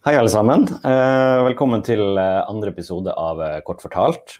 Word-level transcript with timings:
Hei, 0.00 0.14
alle 0.16 0.30
sammen. 0.32 0.62
Eh, 0.64 1.38
velkommen 1.44 1.82
til 1.84 2.00
eh, 2.16 2.38
andre 2.48 2.70
episode 2.72 3.12
av 3.20 3.40
eh, 3.44 3.58
Kort 3.60 3.82
fortalt. 3.84 4.38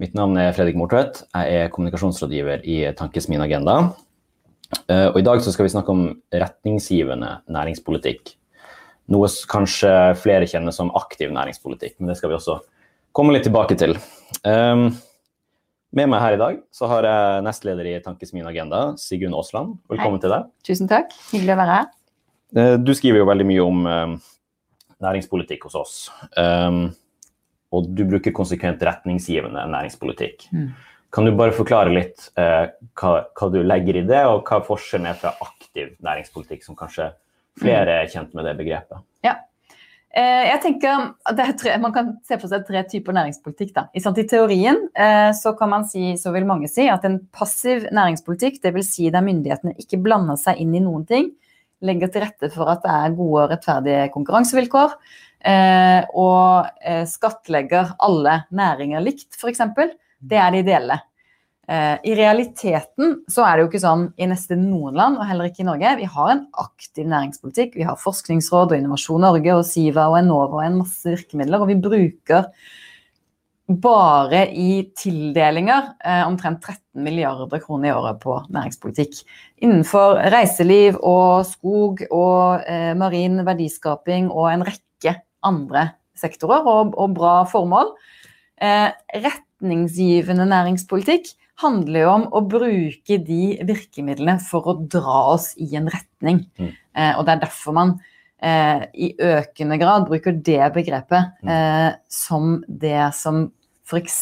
Mitt 0.00 0.14
navn 0.16 0.38
er 0.40 0.54
Fredrik 0.56 0.78
Mortvedt. 0.80 1.18
Jeg 1.36 1.58
er 1.58 1.68
kommunikasjonsrådgiver 1.74 2.62
i 2.64 2.78
Tankesmien 2.96 3.44
Agenda. 3.44 3.74
Og 4.88 5.18
I 5.20 5.24
dag 5.26 5.42
skal 5.44 5.66
vi 5.66 5.72
snakke 5.74 5.92
om 5.92 6.06
retningsgivende 6.32 7.34
næringspolitikk. 7.52 8.32
Noe 9.12 9.28
kanskje 9.52 9.92
flere 10.22 10.48
kjenner 10.48 10.72
som 10.72 10.94
aktiv 10.96 11.28
næringspolitikk, 11.34 11.98
men 11.98 12.12
det 12.12 12.16
skal 12.20 12.32
vi 12.32 12.38
også 12.38 12.56
komme 13.16 13.36
litt 13.36 13.44
tilbake 13.48 13.76
til. 13.80 13.98
Med 14.46 16.08
meg 16.14 16.24
her 16.24 16.38
i 16.38 16.40
dag 16.40 16.62
så 16.72 16.88
har 16.94 17.10
jeg 17.10 17.44
nestleder 17.50 17.90
i 17.90 17.98
Tankesmien 18.06 18.48
Agenda, 18.48 18.94
Sigunn 19.02 19.36
Aasland. 19.36 19.76
Velkommen 19.92 20.22
Hei. 20.22 20.24
til 20.24 20.36
deg. 20.38 20.48
Tusen 20.70 20.92
takk. 20.94 21.12
Hyggelig 21.34 21.56
å 21.58 21.60
være 21.64 21.78
her. 21.82 22.74
Du 22.80 22.94
skriver 22.96 23.20
jo 23.20 23.28
veldig 23.28 23.50
mye 23.50 23.68
om 23.68 23.84
næringspolitikk 25.04 25.68
hos 25.68 25.78
oss. 25.78 25.96
Um, 26.36 26.88
og 27.74 27.88
du 27.92 28.04
bruker 28.08 28.34
konsekvent 28.34 28.82
retningsgivende 28.84 29.64
næringspolitikk. 29.72 30.48
Mm. 30.52 30.70
Kan 31.12 31.24
du 31.24 31.32
bare 31.36 31.56
forklare 31.56 31.92
litt 31.92 32.30
uh, 32.36 32.68
hva, 32.98 33.12
hva, 33.32 33.50
du 33.52 33.62
legger 33.64 34.00
i 34.00 34.06
det, 34.08 34.22
og 34.28 34.48
hva 34.48 34.60
forskjellen 34.64 35.08
er 35.08 35.20
fra 35.20 35.34
aktiv 35.44 35.94
næringspolitikk, 36.04 36.64
som 36.64 36.76
kanskje 36.78 37.12
flere 37.58 38.02
er 38.02 38.10
kjent 38.12 38.34
med 38.36 38.48
det 38.48 38.56
begrepet? 38.58 39.04
Ja. 39.24 39.38
Uh, 40.08 40.44
jeg 40.48 40.60
tenker 40.64 41.10
tre, 41.60 41.74
Man 41.80 41.92
kan 41.92 42.14
se 42.24 42.38
for 42.40 42.48
seg 42.50 42.64
tre 42.68 42.82
typer 42.88 43.16
næringspolitikk. 43.16 43.74
Da. 43.76 43.86
I, 43.92 44.00
I 44.04 44.28
teorien 44.28 44.86
uh, 44.88 45.32
så, 45.36 45.54
kan 45.56 45.72
man 45.72 45.88
si, 45.88 46.14
så 46.20 46.32
vil 46.36 46.48
mange 46.48 46.68
si 46.72 46.88
at 46.92 47.04
en 47.08 47.20
passiv 47.32 47.88
næringspolitikk, 47.92 48.60
dvs. 48.64 48.94
Si 48.96 49.12
der 49.12 49.24
myndighetene 49.24 49.76
ikke 49.80 50.00
blander 50.04 50.40
seg 50.40 50.60
inn 50.60 50.76
i 50.76 50.84
noen 50.84 51.08
ting, 51.08 51.32
legger 51.84 52.10
til 52.12 52.24
rette 52.24 52.50
for 52.54 52.70
at 52.72 52.84
det 52.84 52.94
er 52.94 53.16
gode 53.18 53.44
og 53.44 53.52
rettferdige 53.52 54.08
konkurransevilkår. 54.14 54.96
Eh, 55.46 56.00
og 56.18 56.70
eh, 56.82 57.04
skattlegger 57.06 57.94
alle 58.02 58.40
næringer 58.50 59.04
likt, 59.04 59.30
f.eks. 59.38 59.62
Det 60.18 60.40
er 60.40 60.54
det 60.54 60.64
ideelle. 60.64 60.98
Eh, 61.68 61.94
I 62.10 62.16
realiteten 62.16 63.18
så 63.30 63.44
er 63.44 63.54
det 63.54 63.64
jo 63.64 63.68
ikke 63.70 63.82
sånn 63.84 64.06
i 64.18 64.26
nesten 64.30 64.66
noen 64.70 64.98
land, 64.98 65.20
og 65.20 65.28
heller 65.28 65.50
ikke 65.50 65.62
i 65.62 65.68
Norge. 65.68 65.94
Vi 66.00 66.10
har 66.10 66.32
en 66.32 66.44
aktiv 66.64 67.06
næringspolitikk. 67.12 67.76
Vi 67.78 67.86
har 67.86 68.00
Forskningsråd 68.00 68.72
og 68.72 68.78
Innovasjon 68.78 69.22
Norge 69.26 69.58
og 69.60 69.66
Siva 69.68 70.08
og 70.10 70.18
Enova 70.22 70.62
og 70.62 70.66
en 70.66 70.80
masse 70.82 71.12
virkemidler. 71.12 71.62
Og 71.62 71.70
vi 71.70 71.80
bruker 71.84 72.48
bare 73.68 74.46
i 74.56 74.80
tildelinger 74.96 75.92
eh, 76.00 76.22
omtrent 76.24 76.62
13 76.64 77.02
milliarder 77.04 77.60
kroner 77.60 77.90
i 77.90 77.92
året 77.92 78.20
på 78.22 78.38
næringspolitikk. 78.48 79.20
Innenfor 79.60 80.22
reiseliv 80.32 80.96
og 81.04 81.44
skog 81.46 82.00
og 82.08 82.64
eh, 82.64 82.94
marin 82.96 83.42
verdiskaping 83.46 84.30
og 84.32 84.48
en 84.54 84.64
rekke 84.68 85.18
andre 85.44 85.90
sektorer 86.18 86.64
og, 86.64 86.96
og 86.96 87.12
bra 87.18 87.42
formål. 87.50 87.92
Eh, 88.64 88.88
retningsgivende 89.28 90.48
næringspolitikk 90.48 91.34
handler 91.60 92.04
jo 92.04 92.10
om 92.14 92.26
å 92.32 92.42
bruke 92.46 93.18
de 93.26 93.58
virkemidlene 93.66 94.38
for 94.42 94.70
å 94.70 94.78
dra 94.80 95.24
oss 95.34 95.52
i 95.60 95.68
en 95.76 95.90
retning. 95.92 96.46
Mm. 96.56 96.72
Eh, 96.72 97.12
og 97.18 97.26
det 97.26 97.34
er 97.34 97.44
derfor 97.44 97.76
man 97.76 97.94
eh, 98.40 98.86
i 98.94 99.12
økende 99.12 99.78
grad 99.80 100.08
bruker 100.08 100.38
det 100.38 100.72
begrepet 100.74 101.36
mm. 101.42 101.52
eh, 101.52 101.90
som 102.08 102.58
det 102.68 103.10
som 103.18 103.48
f.eks. 103.88 104.20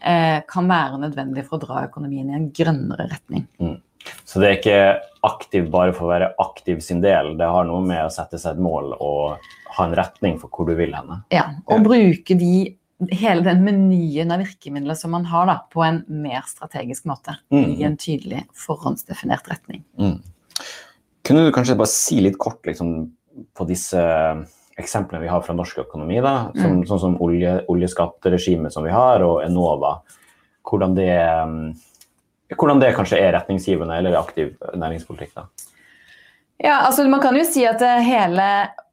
Eh, 0.00 0.40
kan 0.48 0.68
være 0.70 0.98
nødvendig 1.02 1.44
for 1.44 1.58
å 1.58 1.64
dra 1.66 1.84
økonomien 1.84 2.30
i 2.30 2.36
en 2.38 2.48
grønnere 2.56 3.10
retning. 3.10 3.44
Mm. 3.60 3.76
Så 4.24 4.40
det 4.40 4.48
er 4.48 4.58
ikke 4.58 4.82
aktiv 5.28 5.66
bare 5.72 5.92
for 5.92 6.06
å 6.06 6.12
være 6.14 6.30
aktiv 6.40 6.80
sin 6.84 7.02
del, 7.04 7.34
det 7.36 7.48
har 7.52 7.66
noe 7.68 7.82
med 7.84 8.06
å 8.06 8.12
sette 8.12 8.40
seg 8.40 8.56
et 8.56 8.64
mål 8.64 8.94
og 8.96 9.50
ha 9.76 9.86
en 9.86 9.96
retning 9.98 10.38
for 10.40 10.52
hvor 10.52 10.70
du 10.70 10.72
vil 10.78 10.94
henne? 10.96 11.20
Ja, 11.34 11.50
og 11.68 11.76
ja. 11.76 11.84
bruke 11.84 12.36
de, 12.40 12.54
hele 13.12 13.44
den 13.44 13.60
menyen 13.66 14.32
av 14.32 14.40
virkemidler 14.40 14.96
som 14.98 15.12
man 15.14 15.28
har, 15.28 15.50
da, 15.50 15.58
på 15.72 15.84
en 15.84 16.02
mer 16.08 16.46
strategisk 16.48 17.08
måte. 17.10 17.36
Mm. 17.52 17.66
I 17.76 17.86
en 17.90 17.98
tydelig 18.00 18.46
forhåndsdefinert 18.56 19.52
retning. 19.52 19.84
Mm. 20.00 20.18
Kunne 21.26 21.44
du 21.46 21.52
kanskje 21.54 21.76
bare 21.78 21.92
si 21.92 22.22
litt 22.24 22.40
kort 22.40 22.64
liksom, 22.66 23.10
på 23.56 23.68
disse 23.68 24.00
eksemplene 24.80 25.22
vi 25.22 25.30
har 25.30 25.44
fra 25.46 25.54
norsk 25.56 25.84
økonomi, 25.84 26.18
da, 26.24 26.34
som, 26.56 26.80
mm. 26.80 26.84
sånn 26.88 27.02
som 27.04 27.16
olje, 27.22 27.58
oljeskatteregimet 27.72 28.74
som 28.74 28.86
vi 28.86 28.94
har, 28.94 29.24
og 29.26 29.44
Enova, 29.44 29.98
hvordan 30.66 30.96
det, 30.98 31.12
mm, 31.16 32.54
hvordan 32.56 32.82
det 32.82 32.94
kanskje 32.96 33.20
er 33.22 33.34
retningsgivende 33.38 33.98
eller 34.00 34.18
aktiv 34.20 34.54
næringspolitikk? 34.74 35.34
da? 35.38 35.48
Ja, 36.60 36.82
altså 36.84 37.06
Man 37.08 37.22
kan 37.22 37.36
jo 37.36 37.44
si 37.48 37.62
at 37.64 37.80
hele 38.04 38.46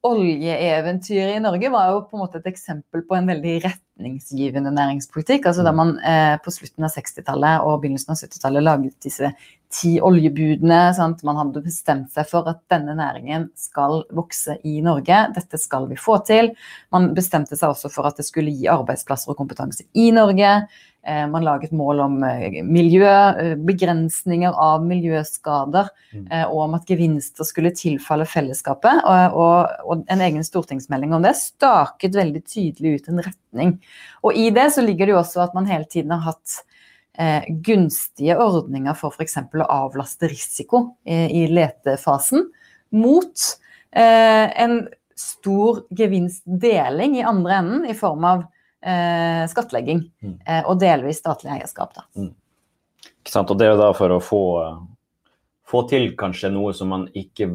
oljeeventyret 0.07 1.35
i 1.35 1.43
Norge 1.43 1.71
var 1.73 1.91
jo 1.91 2.03
på 2.07 2.15
en 2.15 2.23
måte 2.23 2.39
et 2.39 2.47
eksempel 2.47 3.03
på 3.03 3.17
en 3.17 3.27
veldig 3.27 3.57
retningsgivende 3.65 4.71
næringspolitikk. 4.71 5.49
altså 5.49 5.65
Da 5.65 5.73
mm. 5.73 5.77
man 5.81 5.93
eh, 5.99 6.37
på 6.43 6.53
slutten 6.53 6.87
av 6.87 6.93
60-tallet 6.95 7.65
og 7.65 7.81
begynnelsen 7.81 8.13
av 8.13 8.21
70-tallet 8.21 8.63
laget 8.63 8.95
disse 9.03 9.33
ti 9.73 9.97
oljebudene. 10.03 10.81
Sant? 10.95 11.23
Man 11.27 11.39
hadde 11.39 11.63
bestemt 11.65 12.11
seg 12.15 12.27
for 12.29 12.47
at 12.49 12.63
denne 12.71 12.95
næringen 12.97 13.49
skal 13.59 14.03
vokse 14.15 14.57
i 14.67 14.79
Norge. 14.85 15.23
Dette 15.35 15.59
skal 15.61 15.89
vi 15.91 15.99
få 15.99 16.19
til. 16.27 16.53
Man 16.95 17.11
bestemte 17.17 17.59
seg 17.59 17.73
også 17.73 17.91
for 17.93 18.09
at 18.09 18.19
det 18.19 18.27
skulle 18.27 18.53
gi 18.53 18.69
arbeidsplasser 18.71 19.33
og 19.33 19.39
kompetanse 19.39 19.87
i 19.97 20.09
Norge. 20.15 20.53
Eh, 21.07 21.27
man 21.31 21.45
laget 21.45 21.71
mål 21.71 21.99
om 22.03 22.15
eh, 22.23 22.63
miljø, 22.67 23.07
eh, 23.07 23.53
begrensninger 23.55 24.55
av 24.59 24.83
miljøskader, 24.83 25.87
mm. 26.11 26.25
og 26.49 26.57
om 26.65 26.75
at 26.75 26.89
gevinster 26.89 27.47
skulle 27.47 27.71
tilfalle 27.75 28.27
fellesskapet. 28.27 29.03
Og, 29.07 29.37
og, 29.39 29.77
og, 29.87 30.03
en 30.11 30.23
egen 30.25 30.43
stortingsmelding 30.43 31.15
om 31.15 31.23
det 31.23 31.37
staket 31.39 32.17
veldig 32.17 32.43
tydelig 32.43 32.97
ut 32.97 33.11
en 33.13 33.23
retning. 33.29 33.77
Og 34.27 34.35
i 34.35 34.49
det 34.51 34.67
så 34.75 34.83
ligger 34.83 35.07
det 35.07 35.15
jo 35.15 35.21
også 35.21 35.45
at 35.45 35.55
man 35.55 35.69
hele 35.69 35.87
tiden 35.87 36.11
har 36.11 36.33
hatt 36.33 36.59
eh, 36.59 36.66
gunstige 37.65 38.35
ordninger 38.37 38.93
for 38.97 39.15
f.eks. 39.15 39.39
å 39.41 39.69
avlaste 39.73 40.29
risiko 40.29 40.83
eh, 41.05 41.25
i 41.33 41.47
letefasen, 41.49 42.45
mot 42.93 43.47
eh, 43.91 44.61
en 44.63 44.83
stor 45.17 45.81
gevinstdeling 45.97 47.17
i 47.17 47.25
andre 47.25 47.55
enden 47.61 47.87
i 47.89 47.95
form 47.97 48.27
av 48.29 48.43
eh, 48.85 49.47
skattlegging 49.49 50.03
mm. 50.21 50.35
Eh, 50.45 50.61
og 50.69 50.77
delvis 50.81 51.21
statlig 51.23 51.55
eierskap. 51.55 51.97
Mm. 52.17 52.33
Ikke 53.07 53.33
sant? 53.33 53.49
Og 53.51 53.57
det 53.57 53.67
er 53.67 53.73
jo 53.73 53.81
da 53.81 53.89
for 53.97 54.13
å 54.13 54.21
få, 54.23 54.43
få 55.67 55.83
til 55.89 56.11
kanskje 56.19 56.53
noe 56.53 56.75
som 56.77 56.93
man 56.93 57.07
ikke 57.17 57.49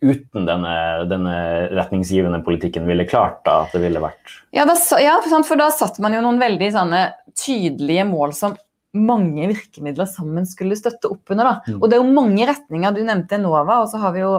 uten 0.00 0.46
denne, 0.48 0.74
denne, 1.08 1.36
retningsgivende 1.76 2.40
politikken 2.44 2.86
ville 2.88 3.04
klart 3.08 3.42
da, 3.44 3.62
at 3.64 3.74
det 3.76 3.82
ville 3.82 4.00
vært 4.00 4.32
Ja, 4.56 4.64
da, 4.68 4.76
ja 5.00 5.18
for 5.24 5.60
da 5.60 5.68
satte 5.72 6.04
man 6.04 6.16
jo 6.16 6.22
noen 6.24 6.40
veldig 6.40 6.70
sånne 6.72 7.02
tydelige 7.36 8.06
mål 8.08 8.32
som 8.36 8.56
mange 8.96 9.50
virkemidler 9.52 10.08
sammen 10.10 10.46
skulle 10.48 10.78
støtte 10.78 11.10
opp 11.12 11.30
under. 11.30 11.46
Da. 11.46 11.72
Mm. 11.74 11.80
Og 11.80 11.84
det 11.86 11.96
er 11.96 12.02
jo 12.02 12.14
mange 12.16 12.46
retninger. 12.48 12.94
Du 12.94 13.02
nevnte 13.06 13.36
Enova, 13.38 13.80
og 13.82 13.90
så 13.92 14.00
har 14.02 14.14
vi 14.16 14.24
jo 14.24 14.32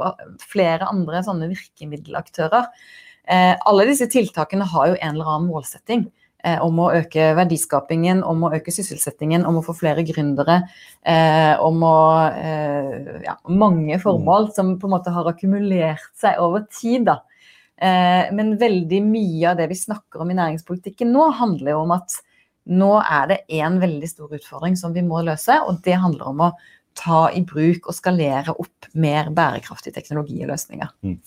flere 0.44 0.90
andre 0.92 1.22
sånne 1.26 1.48
virkemiddelaktører. 1.52 2.68
Eh, 3.32 3.54
alle 3.56 3.88
disse 3.88 4.10
tiltakene 4.12 4.68
har 4.68 4.92
jo 4.92 4.98
en 4.98 5.14
eller 5.16 5.32
annen 5.36 5.52
målsetting. 5.52 6.10
Eh, 6.44 6.58
om 6.66 6.80
å 6.82 6.90
øke 6.98 7.32
verdiskapingen, 7.38 8.24
om 8.26 8.44
å 8.44 8.52
øke 8.58 8.74
sysselsettingen, 8.74 9.46
om 9.46 9.60
å 9.60 9.66
få 9.66 9.76
flere 9.78 10.04
gründere. 10.08 10.64
Eh, 11.06 11.54
om 11.62 11.84
å 11.86 11.98
eh, 12.34 13.22
Ja, 13.28 13.38
mange 13.48 14.00
formål 14.02 14.50
mm. 14.50 14.56
som 14.58 14.74
på 14.82 14.90
en 14.90 14.96
måte 14.98 15.14
har 15.14 15.30
akkumulert 15.30 16.10
seg 16.18 16.42
over 16.42 16.66
tid, 16.74 17.06
da. 17.12 17.22
Eh, 17.82 18.34
men 18.36 18.58
veldig 18.62 19.00
mye 19.06 19.54
av 19.54 19.62
det 19.62 19.70
vi 19.72 19.80
snakker 19.80 20.22
om 20.22 20.34
i 20.34 20.38
næringspolitikken 20.38 21.14
nå, 21.14 21.30
handler 21.40 21.76
jo 21.76 21.86
om 21.86 21.96
at 21.96 22.20
nå 22.70 22.92
er 23.02 23.30
det 23.32 23.40
én 23.58 23.80
veldig 23.82 24.10
stor 24.10 24.34
utfordring 24.38 24.78
som 24.78 24.94
vi 24.94 25.02
må 25.06 25.24
løse, 25.26 25.56
og 25.66 25.82
det 25.86 25.98
handler 26.02 26.30
om 26.30 26.44
å 26.48 26.52
ta 26.98 27.30
i 27.34 27.42
bruk 27.48 27.88
og 27.88 27.96
skalere 27.96 28.54
opp 28.54 28.90
mer 28.94 29.30
bærekraftig 29.34 29.94
teknologi 29.96 30.44
og 30.44 30.52
løsninger. 30.52 30.92
Mm. 31.06 31.18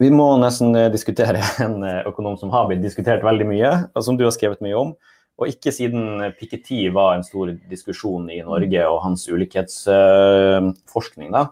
Vi 0.00 0.10
må 0.12 0.36
nesten 0.40 0.76
eh, 0.78 0.92
diskutere 0.92 1.42
en 1.64 1.82
eh, 1.84 2.06
økonom 2.08 2.38
som 2.40 2.52
har 2.54 2.68
blitt 2.68 2.84
diskutert 2.84 3.24
veldig 3.24 3.46
mye, 3.50 3.72
og 3.92 4.06
som 4.06 4.20
du 4.20 4.24
har 4.26 4.34
skrevet 4.36 4.62
mye 4.64 4.78
om. 4.80 4.94
Og 5.34 5.50
ikke 5.50 5.72
siden 5.74 6.22
Piketty 6.38 6.84
var 6.94 7.16
en 7.16 7.24
stor 7.26 7.50
diskusjon 7.66 8.28
i 8.30 8.38
Norge 8.46 8.84
og 8.86 9.00
hans 9.02 9.24
ulikhetsforskning, 9.26 11.32
da, 11.34 11.48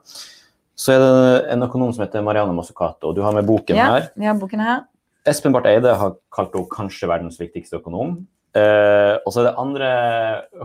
så 0.78 0.94
er 0.94 1.02
det 1.02 1.40
en 1.56 1.66
økonom 1.66 1.90
som 1.94 2.04
heter 2.04 2.24
Marianne 2.24 2.54
Mazzucato. 2.54 3.10
Du 3.14 3.20
har 3.26 3.34
med 3.34 3.48
boken 3.48 3.78
ja, 3.78 3.86
her. 3.90 4.06
Ja, 4.22 4.32
boken 4.38 4.62
her. 4.62 4.84
Espen 5.28 5.54
Barth 5.54 5.70
Eide 5.70 5.94
har 5.98 6.16
kalt 6.34 6.54
henne 6.56 6.70
kanskje 6.72 7.10
verdens 7.10 7.38
viktigste 7.40 7.78
økonom. 7.78 8.16
Eh, 8.58 9.14
og 9.22 9.28
så 9.30 9.40
er 9.40 9.48
det 9.48 9.58
andre 9.62 9.90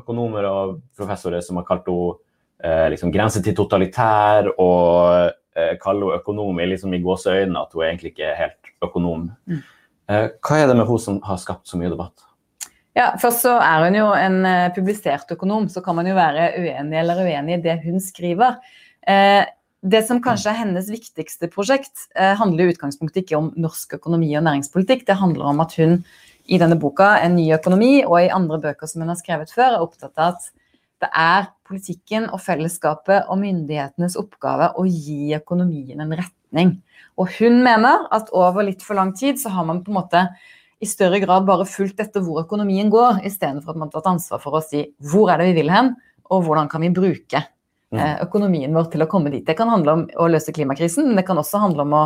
økonomer 0.01 0.48
og 0.50 0.77
professorer 0.98 1.44
som 1.45 1.59
har 1.59 1.68
kalt 1.68 1.88
henne 1.88 2.18
eh, 2.63 2.88
liksom 2.94 3.13
grense 3.13 3.42
til 3.44 3.56
totalitær 3.57 4.50
og 4.56 5.33
eh, 5.56 5.75
kaller 5.81 6.13
henne 6.13 6.21
økonom 6.21 6.63
liksom 6.74 6.95
i 6.98 7.01
gåseøynene 7.04 7.63
at 7.63 7.75
hun 7.77 7.86
egentlig 7.88 8.15
ikke 8.15 8.31
er 8.31 8.39
helt 8.42 8.74
økonom. 8.83 9.30
Mm. 9.45 9.62
Eh, 10.07 10.25
hva 10.42 10.57
er 10.57 10.71
det 10.71 10.80
med 10.80 10.88
henne 10.88 11.06
som 11.06 11.21
har 11.27 11.39
skapt 11.42 11.69
så 11.69 11.80
mye 11.80 11.94
debatt? 11.94 12.27
Ja, 12.98 13.12
Først 13.21 13.44
så 13.45 13.53
er 13.62 13.83
hun 13.86 13.94
jo 13.94 14.07
en 14.18 14.39
uh, 14.42 14.71
publisert 14.74 15.30
økonom, 15.30 15.68
så 15.69 15.83
kan 15.86 15.94
man 16.00 16.07
jo 16.10 16.15
være 16.18 16.48
uenig 16.57 16.98
eller 16.98 17.19
uenig 17.27 17.60
i 17.60 17.63
det 17.68 17.75
hun 17.83 18.01
skriver. 18.01 18.57
Eh, 19.07 19.44
det 19.85 20.01
som 20.07 20.21
kanskje 20.24 20.51
er 20.51 20.62
hennes 20.63 20.88
viktigste 20.89 21.50
prosjekt, 21.53 22.07
eh, 22.15 22.33
handler 22.35 22.65
i 22.65 22.74
utgangspunktet 22.74 23.24
ikke 23.24 23.38
om 23.38 23.51
norsk 23.56 23.94
økonomi 24.00 24.31
og 24.38 24.44
næringspolitikk. 24.47 25.06
Det 25.06 25.18
handler 25.19 25.45
om 25.51 25.59
at 25.62 25.75
hun 25.77 26.03
i 26.47 26.57
denne 26.57 26.79
boka, 26.79 27.19
'En 27.21 27.35
ny 27.35 27.51
økonomi', 27.53 28.06
og 28.06 28.21
i 28.21 28.29
andre 28.29 28.59
bøker 28.59 28.88
som 28.88 29.01
hun 29.01 29.09
har 29.09 29.18
skrevet 29.18 29.51
før, 29.51 29.75
er 29.75 29.81
opptatt 29.81 30.18
av 30.18 30.33
at 30.33 30.51
det 31.01 31.09
er 31.13 31.47
politikken 31.68 32.29
og 32.33 32.41
fellesskapet 32.41 33.27
og 33.29 33.38
myndighetenes 33.38 34.18
oppgave 34.18 34.74
å 34.75 34.85
gi 34.88 35.35
økonomien 35.35 36.00
en 36.01 36.12
retning. 36.12 36.81
Og 37.18 37.29
hun 37.38 37.62
mener 37.63 38.07
at 38.12 38.29
over 38.31 38.63
litt 38.63 38.81
for 38.81 38.95
lang 38.95 39.13
tid 39.13 39.35
så 39.35 39.50
har 39.50 39.65
man 39.65 39.83
på 39.83 39.89
en 39.89 40.00
måte 40.03 40.27
i 40.81 40.85
større 40.85 41.19
grad 41.19 41.45
bare 41.45 41.65
fulgt 41.65 42.00
etter 42.00 42.21
hvor 42.21 42.44
økonomien 42.44 42.89
går, 42.89 43.21
istedenfor 43.25 43.69
at 43.69 43.75
man 43.75 43.89
har 43.89 44.01
tatt 44.01 44.12
ansvar 44.13 44.41
for 44.41 44.57
å 44.57 44.63
si 44.63 44.94
hvor 45.01 45.29
er 45.29 45.38
det 45.38 45.51
vi 45.51 45.62
vil 45.62 45.69
hen, 45.69 45.95
og 46.29 46.44
hvordan 46.45 46.69
kan 46.69 46.81
vi 46.81 46.89
bruke 46.89 47.44
økonomien 47.95 48.74
vår 48.75 48.92
til 48.92 49.01
å 49.01 49.07
komme 49.07 49.31
dit. 49.31 49.45
Det 49.48 49.56
kan 49.57 49.69
handle 49.69 49.94
om 49.94 50.06
å 50.19 50.28
løse 50.28 50.51
klimakrisen, 50.51 51.07
men 51.07 51.16
det 51.16 51.25
kan 51.28 51.38
også 51.39 51.62
handle 51.62 51.86
om 51.86 51.94
å 51.94 52.04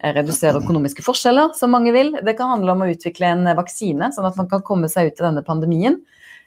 eh, 0.00 0.12
redusere 0.16 0.60
økonomiske 0.62 1.04
forskjeller, 1.04 1.54
som 1.54 1.70
mange 1.70 1.92
vil. 1.92 2.14
Det 2.24 2.36
kan 2.38 2.48
handle 2.54 2.72
om 2.72 2.80
å 2.86 2.88
utvikle 2.88 3.26
en 3.34 3.46
eh, 3.46 3.56
vaksine, 3.58 4.08
sånn 4.14 4.28
at 4.28 4.36
man 4.40 4.48
kan 4.48 4.62
komme 4.62 4.88
seg 4.88 5.10
ut 5.12 5.20
av 5.20 5.28
denne 5.30 5.44
pandemien. 5.44 6.00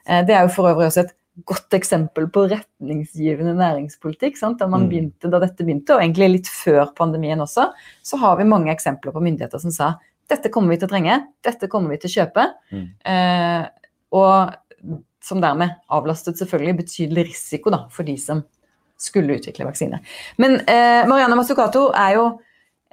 Eh, 0.07 0.24
Det 0.25 0.33
er 0.33 0.48
jo 0.48 0.54
for 0.56 0.72
øvrig 0.72 0.88
også 0.89 1.06
et 1.06 1.13
godt 1.48 1.74
eksempel 1.78 2.28
på 2.28 2.48
retningsgivende 2.51 3.54
næringspolitikk. 3.56 4.38
Sant? 4.38 4.57
Da, 4.60 4.68
man 4.68 4.83
Mm. 4.83 4.89
begynte, 4.89 5.30
da 5.31 5.39
dette 5.39 5.63
begynte, 5.63 5.95
og 5.95 6.01
egentlig 6.01 6.31
litt 6.31 6.48
før 6.48 6.94
pandemien 6.95 7.39
også, 7.39 7.72
så 8.04 8.18
har 8.18 8.36
vi 8.38 8.44
mange 8.44 8.74
eksempler 8.74 9.13
på 9.13 9.22
myndigheter 9.22 9.60
som 9.60 9.72
sa 9.72 9.94
dette 10.31 10.50
kommer 10.50 10.69
vi 10.69 10.78
til 10.78 10.88
å 10.88 10.92
trenge, 10.92 11.16
dette 11.44 11.68
kommer 11.68 11.89
vi 11.89 11.98
til 11.98 12.10
å 12.10 12.16
kjøpe. 12.25 12.54
Mm. 12.72 12.88
Eh, 13.06 13.68
og 14.13 14.54
som 15.22 15.42
dermed 15.44 15.75
avlastet 15.92 16.39
selvfølgelig 16.39 16.78
betydelig 16.78 17.25
risiko 17.28 17.69
da, 17.69 17.86
for 17.92 18.04
de 18.04 18.16
som 18.18 18.44
skulle 19.01 19.39
utvikle 19.39 19.68
vaksine. 19.68 20.01
Men 20.42 20.59
eh, 20.62 21.01
Marianne 21.09 21.38
Mazzucato 21.39 21.88
er 21.98 22.18
jo, 22.18 22.27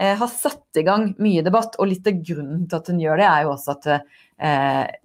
eh, 0.01 0.15
har 0.19 0.33
satt 0.33 0.81
i 0.81 0.87
gang 0.87 1.13
mye 1.23 1.45
debatt, 1.47 1.77
og 1.79 1.91
litt 1.91 2.09
av 2.09 2.23
grunnen 2.25 2.65
til 2.69 2.81
at 2.81 2.89
hun 2.93 3.03
gjør 3.03 3.21
det, 3.21 3.29
er 3.29 3.45
jo 3.47 3.53
også 3.55 3.77
at 3.77 3.91
eh, 3.93 4.97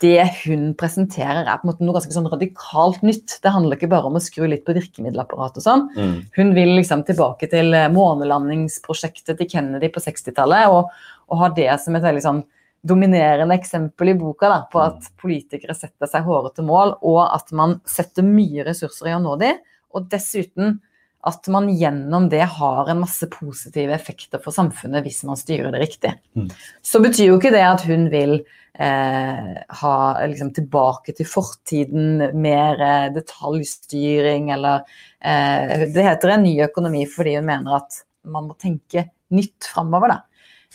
det 0.00 0.22
hun 0.42 0.70
presenterer 0.78 1.44
er 1.44 1.60
på 1.60 1.66
en 1.66 1.70
måte 1.70 1.84
noe 1.84 1.94
ganske 1.98 2.14
sånn 2.14 2.28
radikalt 2.32 3.02
nytt. 3.06 3.36
Det 3.44 3.52
handler 3.52 3.76
ikke 3.76 3.90
bare 3.92 4.08
om 4.08 4.16
å 4.18 4.22
skru 4.22 4.46
litt 4.48 4.64
på 4.66 4.74
virkemiddelapparatet 4.76 5.60
og 5.60 5.66
sånn. 5.66 5.86
Mm. 5.96 6.16
Hun 6.36 6.52
vil 6.56 6.72
liksom 6.78 7.04
tilbake 7.06 7.48
til 7.52 7.76
eh, 7.76 7.88
månelandingsprosjektet 7.92 9.38
til 9.40 9.50
Kennedy 9.52 9.90
på 9.92 10.02
60-tallet, 10.02 10.72
og, 10.72 10.92
og 11.30 11.42
har 11.42 11.56
det 11.58 11.70
som 11.82 11.98
et 11.98 12.06
veldig 12.06 12.24
sånn 12.24 12.44
dominerende 12.86 13.56
eksempel 13.56 14.12
i 14.12 14.18
boka 14.18 14.48
da, 14.50 14.58
på 14.70 14.80
at 14.82 15.08
politikere 15.20 15.74
setter 15.74 16.08
seg 16.10 16.26
hårete 16.26 16.64
mål, 16.66 16.96
og 17.06 17.22
at 17.24 17.50
man 17.56 17.80
setter 17.88 18.26
mye 18.26 18.66
ressurser 18.66 19.10
i 19.10 19.16
å 19.16 19.22
nå 19.22 19.34
de, 19.40 19.56
og 19.94 20.08
dessuten 20.12 20.78
at 21.26 21.48
man 21.50 21.66
gjennom 21.74 22.28
det 22.30 22.44
har 22.54 22.90
en 22.90 23.00
masse 23.02 23.26
positive 23.32 23.94
effekter 23.96 24.38
for 24.42 24.54
samfunnet 24.54 25.02
hvis 25.06 25.24
man 25.26 25.38
styrer 25.38 25.72
det 25.74 25.82
riktig. 25.82 26.12
Mm. 26.38 26.46
Så 26.86 27.00
betyr 27.02 27.32
jo 27.32 27.40
ikke 27.40 27.54
det 27.54 27.64
at 27.66 27.82
hun 27.88 28.06
vil 28.12 28.36
eh, 28.38 29.52
ha 29.80 29.96
liksom, 30.30 30.52
tilbake 30.54 31.16
til 31.18 31.26
fortiden, 31.26 32.28
mer 32.38 32.78
eh, 32.78 33.08
detaljstyring 33.16 34.52
eller 34.54 34.84
eh, 35.18 35.88
Det 35.90 36.06
heter 36.06 36.36
en 36.36 36.46
ny 36.46 36.60
økonomi 36.68 37.06
fordi 37.10 37.38
hun 37.40 37.50
mener 37.50 37.80
at 37.80 38.02
man 38.26 38.46
må 38.50 38.58
tenke 38.62 39.08
nytt 39.34 39.66
framover. 39.74 40.20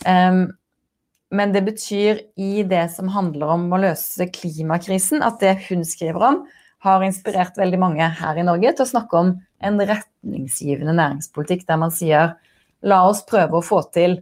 Em, 0.07 0.49
men 1.31 1.53
det 1.55 1.63
betyr 1.63 2.25
i 2.43 2.65
det 2.67 2.89
som 2.91 3.11
handler 3.13 3.53
om 3.55 3.69
å 3.71 3.79
løse 3.79 4.27
klimakrisen, 4.35 5.23
at 5.23 5.39
det 5.43 5.55
hun 5.69 5.85
skriver 5.87 6.27
om, 6.27 6.41
har 6.81 7.03
inspirert 7.05 7.57
veldig 7.59 7.79
mange 7.81 8.07
her 8.17 8.39
i 8.39 8.45
Norge 8.45 8.73
til 8.73 8.85
å 8.85 8.89
snakke 8.89 9.19
om 9.19 9.35
en 9.61 9.77
retningsgivende 9.77 10.95
næringspolitikk 10.97 11.67
der 11.69 11.79
man 11.81 11.93
sier 11.93 12.35
la 12.81 13.03
oss 13.09 13.21
prøve 13.29 13.59
å 13.59 13.65
få 13.65 13.83
til 13.93 14.17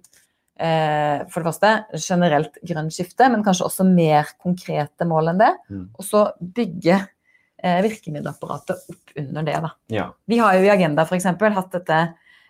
eh, 0.59 1.23
for 1.31 1.39
det 1.39 1.47
første 1.47 2.01
generelt 2.03 2.59
grønt 2.67 2.95
skifte, 2.95 3.29
men 3.31 3.45
kanskje 3.45 3.69
også 3.69 3.87
mer 3.87 4.33
konkrete 4.41 5.07
mål 5.07 5.33
enn 5.33 5.41
det. 5.41 5.53
Mm. 5.71 5.85
Og 5.95 6.07
så 6.07 6.25
bygge 6.39 6.97
eh, 6.99 7.79
virkemiddelapparatet 7.85 8.91
opp 8.91 9.15
under 9.23 9.47
det. 9.47 9.59
Da. 9.63 9.71
Ja. 9.95 10.09
Vi 10.27 10.41
har 10.43 10.57
jo 10.57 10.67
i 10.67 10.73
Agenda 10.73 11.07
f.eks. 11.07 11.29
hatt 11.29 11.77
dette 11.77 12.01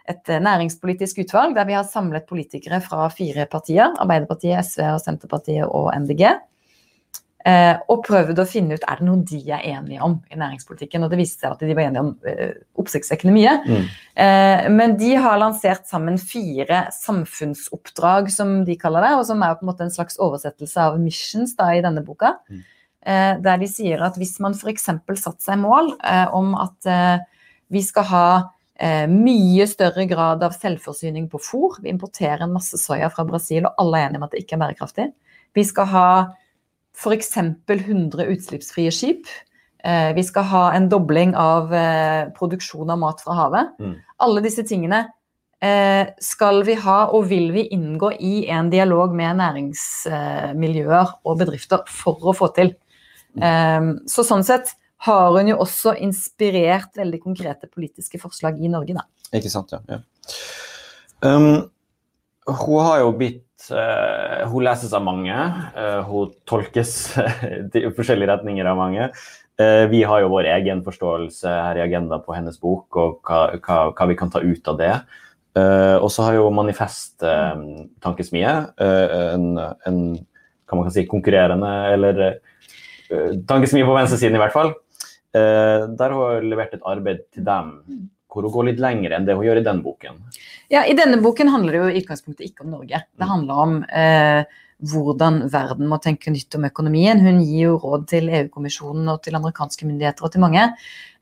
et 0.10 0.32
eh, 0.34 0.42
næringspolitisk 0.42 1.22
utvalg 1.26 1.54
der 1.58 1.70
vi 1.70 1.78
har 1.78 1.86
samlet 1.86 2.26
politikere 2.30 2.82
fra 2.82 3.06
fire 3.14 3.46
partier, 3.52 3.94
Arbeiderpartiet, 4.02 4.66
SV, 4.66 4.86
og 4.96 5.04
Senterpartiet 5.06 5.70
og 5.70 5.92
MDG. 5.94 6.26
Eh, 7.50 7.76
og 7.90 8.04
prøvd 8.06 8.42
å 8.42 8.48
finne 8.48 8.78
ut 8.78 8.84
er 8.84 9.00
det 9.00 9.08
noe 9.08 9.24
de 9.26 9.40
er 9.48 9.64
enige 9.72 10.04
om 10.06 10.18
i 10.30 10.38
næringspolitikken. 10.40 11.06
Og 11.06 11.14
det 11.14 11.20
viste 11.22 11.44
seg 11.44 11.56
at 11.56 11.64
de 11.64 11.76
var 11.76 11.88
enige 11.88 12.04
om 12.06 12.12
eh, 12.28 12.58
oppsiktsvekkende 12.82 13.36
mye. 13.36 13.56
Mm. 13.64 13.88
Eh, 14.26 14.66
men 14.76 14.98
de 15.00 15.14
har 15.24 15.40
lansert 15.42 15.88
sammen 15.90 16.20
fire 16.22 16.86
samfunnsoppdrag, 16.96 18.30
som 18.34 18.60
de 18.68 18.78
kaller 18.80 19.08
det, 19.08 19.16
og 19.18 19.26
som 19.32 19.42
er 19.46 19.58
på 19.58 19.66
en 19.66 19.72
måte 19.72 19.88
en 19.88 19.96
slags 19.96 20.20
oversettelse 20.22 20.90
av 20.92 21.00
missions 21.02 21.56
da, 21.60 21.72
i 21.74 21.84
denne 21.86 22.04
boka. 22.06 22.36
Mm. 22.52 22.62
Eh, 23.00 23.34
der 23.48 23.60
de 23.64 23.72
sier 23.72 24.04
at 24.06 24.20
hvis 24.20 24.38
man 24.44 24.58
f.eks. 24.58 24.90
satt 25.24 25.44
seg 25.44 25.62
mål 25.62 25.96
om 26.36 26.56
at 26.60 26.88
vi 27.70 27.82
skal 27.86 28.08
ha 28.10 28.28
eh, 28.80 29.06
mye 29.10 29.68
større 29.70 30.06
grad 30.10 30.44
av 30.46 30.56
selvforsyning 30.58 31.30
på 31.32 31.42
fôr, 31.44 31.80
vi 31.84 31.92
importerer 31.94 32.46
en 32.46 32.56
masse 32.56 32.80
soya 32.82 33.12
fra 33.14 33.26
Brasil, 33.28 33.66
og 33.68 33.82
alle 33.82 34.00
er 34.00 34.10
enige 34.10 34.22
om 34.22 34.28
at 34.28 34.36
det 34.36 34.44
ikke 34.44 34.58
er 34.58 34.64
bærekraftig. 34.64 35.08
Vi 35.58 35.66
skal 35.66 35.90
ha 35.94 36.10
f.eks. 37.00 37.38
100 37.68 38.26
utslippsfrie 38.26 38.92
skip. 38.92 39.30
Eh, 39.84 40.12
vi 40.16 40.24
skal 40.28 40.44
ha 40.52 40.66
en 40.76 40.90
dobling 40.92 41.36
av 41.40 41.74
eh, 41.74 42.28
produksjon 42.36 42.90
av 42.90 43.00
mat 43.00 43.24
fra 43.24 43.38
havet. 43.38 43.80
Mm. 43.80 43.96
Alle 44.26 44.44
disse 44.44 44.66
tingene 44.68 45.06
eh, 45.64 46.12
skal 46.24 46.64
vi 46.68 46.76
ha 46.84 47.00
og 47.16 47.30
vil 47.32 47.54
vi 47.56 47.70
inngå 47.76 48.12
i 48.20 48.34
en 48.52 48.72
dialog 48.74 49.16
med 49.16 49.40
næringsmiljøer 49.40 51.16
og 51.24 51.40
bedrifter 51.40 51.88
for 51.88 52.32
å 52.32 52.36
få 52.36 52.52
til. 52.60 52.76
Eh, 53.40 53.96
så 54.12 54.28
sånn 54.28 54.44
sett 54.48 54.76
har 55.08 55.32
hun 55.32 55.54
jo 55.54 55.60
også 55.64 55.96
inspirert 56.04 56.98
veldig 57.00 57.22
konkrete 57.24 57.70
politiske 57.72 58.20
forslag 58.20 58.60
i 58.60 58.72
Norge, 58.72 58.98
da. 58.98 59.06
Ikke 59.38 59.52
sant, 59.52 59.72
ja. 59.72 59.80
ja. 59.88 60.02
Um, 61.24 61.70
hun 62.50 62.84
har 62.84 63.06
jo 63.06 63.14
blitt 63.16 63.46
Hun 63.68 64.64
leses 64.64 64.94
av 64.96 65.04
mange. 65.04 65.36
eh, 65.76 66.00
hun 66.08 66.32
tolkes 66.48 66.94
i 67.76 67.86
forskjellige 67.96 68.32
retninger 68.32 68.66
av 68.70 68.80
mange. 68.80 69.10
Eh, 69.60 69.86
vi 69.92 70.04
har 70.08 70.22
jo 70.24 70.32
vår 70.32 70.48
egen 70.56 70.84
forståelse 70.86 71.52
her 71.52 71.80
i 71.80 71.84
Agenda 71.84 72.22
på 72.24 72.36
hennes 72.38 72.60
bok, 72.62 72.88
og 72.96 73.20
hva, 73.28 73.42
hva, 73.60 73.80
hva 73.92 74.08
vi 74.08 74.16
kan 74.20 74.32
ta 74.32 74.40
ut 74.40 74.72
av 74.72 74.78
det. 74.80 74.94
Eh, 75.60 75.98
og 76.00 76.08
så 76.14 76.28
har 76.28 76.38
jo 76.38 76.52
Manifest 76.54 77.26
eh, 77.26 77.64
Tankesmie 78.04 78.52
eh, 78.80 79.34
en, 79.34 79.50
en 79.60 80.00
hva 80.70 80.78
man 80.78 80.86
kan 80.86 80.94
si, 80.94 81.08
konkurrerende, 81.10 81.72
eller 81.96 82.20
eh, 82.30 83.34
tankesmie 83.50 83.88
på 83.88 83.96
venstresiden 83.98 84.38
i 84.38 84.42
hvert 84.44 84.56
fall. 84.56 84.72
Eh, 85.36 85.90
der 86.00 86.16
har 86.16 86.40
hun 86.40 86.48
levert 86.50 86.78
et 86.78 86.86
arbeid 86.88 87.26
til 87.34 87.44
dem 87.48 87.76
hvor 88.30 88.46
hun 88.46 88.54
går 88.54 88.70
litt 88.70 88.82
lenger 88.84 89.16
enn 89.16 89.28
det 89.28 89.36
hun 89.38 89.48
gjør 89.48 89.62
i 89.62 89.66
den 89.66 89.84
boken. 89.84 90.24
Ja, 90.70 90.86
I 90.86 90.96
denne 90.98 91.20
boken 91.24 91.50
handler 91.50 91.76
det 91.76 91.82
jo 91.82 91.92
i 91.92 92.02
utgangspunktet 92.04 92.46
ikke 92.46 92.66
om 92.66 92.74
Norge. 92.78 93.04
Det 93.18 93.30
handler 93.30 93.62
om 93.66 93.78
eh, 93.90 94.44
hvordan 94.80 95.42
verden 95.52 95.90
må 95.92 96.00
tenke 96.04 96.32
nytt 96.32 96.56
om 96.56 96.68
økonomien. 96.70 97.20
Hun 97.26 97.42
gir 97.44 97.72
jo 97.72 97.78
råd 97.84 98.06
til 98.14 98.30
EU-kommisjonen 98.30 99.10
og 99.12 99.24
til 99.26 99.38
amerikanske 99.40 99.88
myndigheter 99.88 100.28
og 100.28 100.34
til 100.36 100.44
mange. 100.46 100.70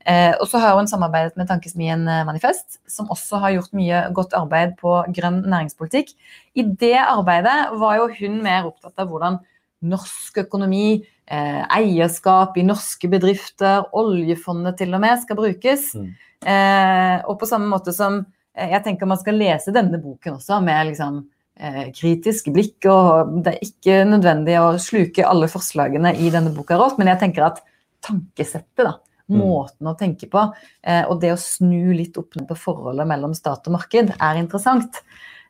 Eh, 0.08 0.32
og 0.38 0.46
så 0.48 0.60
har 0.62 0.76
hun 0.78 0.88
samarbeidet 0.88 1.36
med 1.36 1.48
Tankesmien 1.50 2.06
eh, 2.08 2.24
Manifest, 2.28 2.78
som 2.88 3.10
også 3.12 3.42
har 3.42 3.56
gjort 3.56 3.74
mye 3.76 4.04
godt 4.16 4.36
arbeid 4.38 4.76
på 4.80 4.94
grønn 5.16 5.42
næringspolitikk. 5.44 6.14
I 6.56 6.64
det 6.80 6.96
arbeidet 7.02 7.58
var 7.80 7.98
jo 7.98 8.08
hun 8.20 8.38
mer 8.44 8.70
opptatt 8.70 9.00
av 9.02 9.10
hvordan 9.10 9.40
norsk 9.88 10.40
økonomi, 10.46 11.02
eh, 11.28 11.60
eierskap 11.76 12.56
i 12.58 12.66
norske 12.66 13.10
bedrifter, 13.10 13.84
oljefondet 13.92 14.78
til 14.80 14.94
og 14.94 15.02
med, 15.04 15.20
skal 15.22 15.38
brukes. 15.38 15.92
Mm. 15.94 16.14
Eh, 16.44 17.16
og 17.26 17.38
på 17.40 17.48
samme 17.50 17.66
måte 17.70 17.94
som 17.94 18.20
eh, 18.54 18.70
jeg 18.70 18.84
tenker 18.84 19.10
man 19.10 19.18
skal 19.20 19.38
lese 19.40 19.74
denne 19.74 19.98
boken 20.02 20.36
også 20.38 20.60
med 20.64 20.92
liksom, 20.92 21.18
eh, 21.58 21.88
kritisk 21.96 22.52
blikk. 22.54 22.86
og 22.86 23.42
Det 23.44 23.54
er 23.54 23.66
ikke 23.66 23.98
nødvendig 24.08 24.56
å 24.60 24.70
sluke 24.82 25.26
alle 25.26 25.50
forslagene 25.50 26.14
i 26.16 26.30
denne 26.34 26.54
boka 26.54 26.78
rått, 26.78 26.98
men 26.98 27.10
jeg 27.12 27.22
tenker 27.24 27.50
at 27.50 27.62
tankesettet, 28.04 28.84
da, 28.86 28.96
Mm. 29.28 29.42
måten 29.44 29.84
å 29.90 29.92
tenke 29.98 30.24
på, 30.24 30.40
og 30.40 31.18
det 31.20 31.34
å 31.34 31.36
snu 31.36 31.92
litt 31.92 32.16
opp 32.16 32.34
ned 32.34 32.46
på 32.48 32.56
forholdet 32.56 33.04
mellom 33.06 33.34
stat 33.36 33.66
og 33.68 33.74
marked, 33.74 34.14
er 34.16 34.38
interessant. 34.40 35.02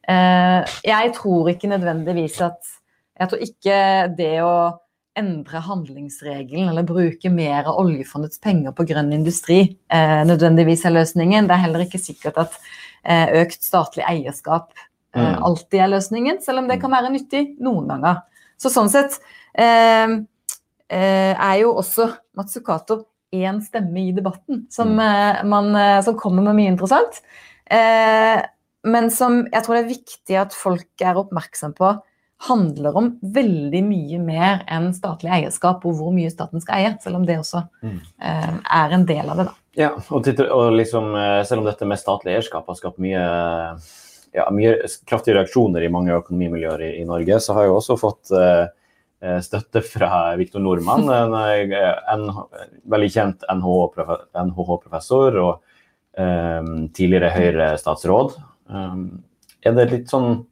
Eh, 0.09 0.65
jeg 0.89 1.13
tror 1.15 1.51
ikke 1.53 1.71
nødvendigvis 1.71 2.41
at 2.41 2.75
Jeg 3.19 3.29
tror 3.29 3.41
ikke 3.43 4.17
det 4.17 4.35
å 4.47 4.79
endre 5.19 5.61
handlingsregelen 5.65 6.69
eller 6.71 6.87
bruke 6.87 7.31
mer 7.33 7.67
av 7.69 7.79
oljefondets 7.83 8.41
penger 8.43 8.73
på 8.77 8.87
grønn 8.89 9.13
industri 9.17 9.61
eh, 9.93 10.23
nødvendigvis 10.29 10.85
er 10.89 10.95
løsningen. 10.97 11.49
Det 11.49 11.57
er 11.57 11.65
heller 11.67 11.85
ikke 11.85 12.01
sikkert 12.01 12.39
at 12.45 12.57
eh, 13.05 13.27
økt 13.43 13.63
statlig 13.67 14.07
eierskap 14.09 14.71
eh, 14.77 14.87
Mm. 15.19 15.43
alltid 15.43 15.81
er 15.81 15.89
løsningen, 15.89 16.37
selv 16.45 16.61
om 16.61 16.67
det 16.69 16.77
kan 16.83 16.93
være 16.93 17.09
nyttig 17.11 17.57
noen 17.65 17.89
ganger. 17.89 18.21
Så 18.61 18.71
sånn 18.71 18.91
sett 18.93 19.17
eh, 19.57 20.19
eh, 20.93 21.33
er 21.35 21.57
jo 21.63 21.73
også 21.81 22.11
Matsukato 22.39 23.01
én 23.35 23.59
stemme 23.65 24.05
i 24.09 24.13
debatten 24.13 24.67
som, 24.71 24.93
Mm. 24.95 25.01
eh, 25.01 25.43
man, 25.45 26.03
som 26.05 26.15
kommer 26.21 26.43
med 26.45 26.57
mye 26.61 26.71
interessant. 26.75 27.23
Eh, 27.71 28.43
men 28.85 29.11
som 29.11 29.41
jeg 29.53 29.65
tror 29.65 29.75
det 29.75 29.85
er 29.85 29.97
viktig 29.97 30.37
at 30.41 30.55
folk 30.55 31.03
er 31.03 31.19
oppmerksom 31.19 31.75
på 31.75 31.91
handler 32.47 32.97
om 32.97 33.09
veldig 33.35 33.81
mye 33.83 34.19
mer 34.23 34.61
enn 34.71 34.93
statlig 34.95 35.31
eierskap 35.35 35.83
og 35.89 35.97
hvor 35.99 36.13
mye 36.15 36.31
staten 36.31 36.63
skal 36.63 36.79
eie, 36.79 36.93
selv 37.03 37.19
om 37.19 37.25
det 37.27 37.39
også 37.41 37.65
Mm. 37.83 38.01
eh, 38.23 38.53
er 38.83 38.95
en 38.95 39.05
del 39.07 39.29
av 39.29 39.37
det. 39.37 39.45
da. 39.49 39.55
Ja, 39.75 39.91
og, 40.11 40.29
og 40.29 40.73
liksom, 40.73 41.15
eh, 41.15 41.43
selv 41.45 41.61
om 41.61 41.67
dette 41.67 41.87
med 41.87 41.99
statlig 41.99 42.37
eierskap 42.37 42.67
har 42.67 42.75
skapt 42.79 42.99
mye, 42.99 43.23
ja, 44.35 44.49
mye 44.51 44.77
kraftige 45.07 45.35
reaksjoner 45.35 45.83
i 45.83 45.91
mange 45.91 46.15
økonomimiljøer 46.15 46.83
i, 46.83 46.91
i 47.03 47.05
Norge, 47.05 47.41
så 47.41 47.55
har 47.55 47.67
jeg 47.67 47.75
også 47.75 47.99
fått 47.99 48.31
eh, 48.35 48.67
eh, 49.23 49.39
støtte 49.43 49.83
fra 49.83 50.37
Viktor 50.39 50.61
Nordmann, 50.63 51.09
en, 51.21 51.35
eh, 51.35 51.95
en 52.15 52.29
veldig 52.91 53.11
kjent 53.15 53.43
NHH-professor 53.51 55.39
og 55.43 55.63
um, 56.19 56.89
tidligere 56.95 57.31
Høyre-statsråd. 57.35 58.37
Um, 58.71 59.23
er 59.67 59.75
det 59.75 59.91
litt 59.93 60.11
sånn 60.11 60.45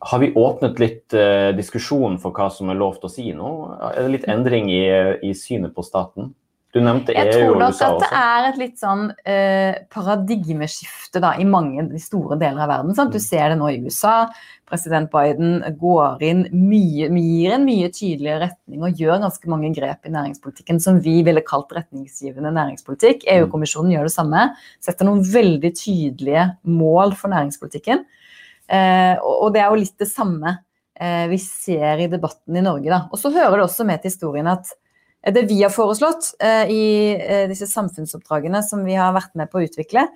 Har 0.00 0.18
vi 0.22 0.32
åpnet 0.32 0.78
litt 0.80 1.14
eh, 1.14 1.50
diskusjon 1.56 2.16
for 2.22 2.32
hva 2.32 2.48
som 2.52 2.70
er 2.72 2.78
lovt 2.80 3.04
å 3.04 3.10
si 3.12 3.30
nå? 3.36 3.50
Er 3.92 3.98
det 4.00 4.12
litt 4.14 4.28
endring 4.32 4.70
i, 4.72 4.84
i 5.28 5.34
synet 5.36 5.74
på 5.76 5.84
staten? 5.84 6.32
Du 6.70 6.78
nevnte 6.78 7.10
Jeg 7.10 7.32
tror 7.34 7.56
nok 7.58 7.80
at 7.82 7.96
det 7.98 8.08
er 8.14 8.44
et 8.46 8.58
litt 8.60 8.76
sånn 8.78 9.08
eh, 9.26 9.80
paradigmeskifte 9.90 11.18
da, 11.22 11.32
i 11.34 11.44
mange 11.44 11.82
de 11.90 11.98
store 11.98 12.38
deler 12.38 12.62
av 12.62 12.70
verden. 12.70 12.94
Sant? 12.94 13.10
Du 13.10 13.18
Mm. 13.18 13.26
ser 13.26 13.48
det 13.50 13.56
nå 13.58 13.70
i 13.72 13.80
USA. 13.82 14.30
President 14.70 15.10
Biden 15.10 15.64
går 15.80 16.22
inn 16.22 16.44
mye, 16.54 17.08
gir 17.10 17.56
en 17.56 17.66
mye 17.66 17.90
tydeligere 17.90 18.46
retning 18.46 18.84
og 18.86 18.94
gjør 18.94 19.18
ganske 19.24 19.50
mange 19.50 19.72
grep 19.74 20.06
i 20.06 20.14
næringspolitikken 20.14 20.80
som 20.80 21.00
vi 21.02 21.24
ville 21.26 21.42
kalt 21.42 21.74
retningsgivende 21.74 22.54
næringspolitikk. 22.54 23.26
Mm. 23.26 23.32
EU-kommisjonen 23.34 23.90
gjør 23.96 24.06
det 24.06 24.14
samme. 24.14 24.46
Setter 24.80 25.04
noen 25.10 25.26
veldig 25.26 25.74
tydelige 25.74 26.46
mål 26.62 27.16
for 27.18 27.34
næringspolitikken. 27.34 28.06
Eh, 28.70 29.16
og, 29.18 29.52
det 29.54 29.62
er 29.64 29.70
jo 29.72 29.80
litt 29.80 29.98
det 29.98 30.06
samme 30.10 30.52
eh, 30.94 31.26
vi 31.32 31.38
ser 31.42 31.98
i 32.04 32.06
debatten 32.12 32.56
i 32.56 32.62
Norge. 32.62 32.86
Da. 32.92 33.00
Og 33.10 33.18
så 33.18 33.32
hører 33.34 33.58
det 33.58 33.66
også 33.66 33.86
med 33.88 34.02
til 34.02 34.12
historien 34.12 34.46
at 34.46 34.70
eh, 35.24 35.32
det 35.34 35.48
vi 35.50 35.60
har 35.62 35.72
foreslått 35.74 36.34
i 36.70 36.84
disse 37.50 37.66
samfunnsoppdragene 37.66 38.62
som 38.62 38.84
vi 38.86 38.94
har 38.94 39.12
vært 39.16 39.34
med 39.34 39.50
på 39.50 39.58
å 39.58 39.66
utvikle, 39.66 40.06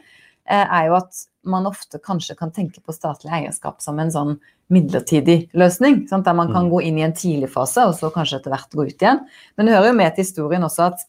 eh, 0.47 0.65
er 0.65 0.87
jo 0.91 0.99
at 1.01 1.25
man 1.45 1.67
ofte 1.69 1.99
kanskje 2.01 2.37
kan 2.39 2.53
tenke 2.55 2.81
på 2.81 2.95
statlig 2.95 3.33
eierskap 3.35 3.83
som 3.85 3.99
en 4.01 4.13
sånn 4.13 4.37
midlertidig 4.73 5.51
løsning. 5.53 6.07
Sant? 6.09 6.25
Der 6.25 6.33
man 6.39 6.53
kan 6.53 6.65
Mm. 6.65 6.71
gå 6.73 6.83
inn 6.87 6.99
i 6.99 7.03
en 7.05 7.13
tidlig 7.13 7.51
fase, 7.53 7.85
og 7.85 7.93
så 7.99 8.11
kanskje 8.13 8.39
etter 8.41 8.51
hvert 8.55 8.71
gå 8.71 8.87
ut 8.87 8.97
igjen. 9.03 9.21
Men 9.59 9.67
det 9.67 9.75
hører 9.75 9.91
jo 9.91 9.99
med 9.99 10.15
til 10.15 10.25
historien 10.25 10.63
også 10.63 10.87
at 10.93 11.05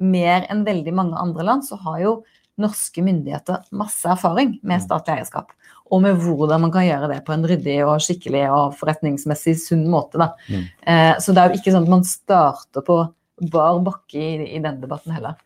mer 0.00 0.46
enn 0.50 0.64
veldig 0.64 0.94
mange 0.94 1.14
andre 1.18 1.44
land, 1.44 1.62
så 1.62 1.78
har 1.78 2.00
jo 2.00 2.24
norske 2.58 3.02
myndigheter 3.02 3.62
masse 3.70 4.04
erfaring 4.04 4.58
med 4.64 4.80
Mm. 4.80 4.86
statlig 4.88 5.14
eierskap. 5.18 5.52
Og 5.94 6.02
med 6.04 6.18
hvordan 6.20 6.66
man 6.66 6.72
kan 6.74 6.86
gjøre 6.86 7.10
det 7.12 7.22
på 7.26 7.32
en 7.34 7.46
ryddig 7.48 7.78
og 7.86 8.02
skikkelig 8.04 8.44
og 8.52 8.76
forretningsmessig 8.80 9.56
sunn 9.60 9.86
måte. 9.90 10.20
Da. 10.20 10.32
Mm. 10.48 10.64
Eh, 10.92 11.12
så 11.24 11.34
det 11.34 11.42
er 11.42 11.52
jo 11.52 11.60
ikke 11.60 11.74
sånn 11.74 11.86
at 11.88 11.94
man 11.96 12.06
starter 12.08 12.84
på 12.84 13.00
bar 13.52 13.78
bakke 13.86 14.18
i, 14.18 14.30
i 14.56 14.60
denne 14.60 14.82
debatten 14.82 15.14
heller. 15.14 15.38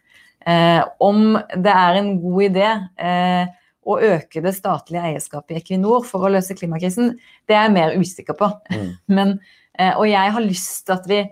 Eh, 0.46 0.80
om 1.02 1.36
det 1.54 1.74
er 1.74 1.98
en 2.00 2.14
god 2.22 2.46
idé 2.48 2.68
eh, 2.98 3.52
å 3.82 3.98
øke 3.98 4.42
det 4.42 4.54
statlige 4.56 5.04
eierskapet 5.10 5.54
i 5.54 5.60
Equinor 5.60 6.06
for 6.06 6.24
å 6.26 6.32
løse 6.32 6.56
klimakrisen, 6.58 7.16
det 7.50 7.56
er 7.56 7.68
jeg 7.68 7.76
mer 7.76 7.94
usikker 7.98 8.38
på. 8.38 8.48
Mm. 8.72 8.90
Men, 9.18 9.36
eh, 9.78 9.94
og 9.94 10.08
jeg 10.10 10.34
har 10.36 10.46
lyst 10.46 10.84
til 10.86 10.96
at 10.96 11.08
vi 11.10 11.22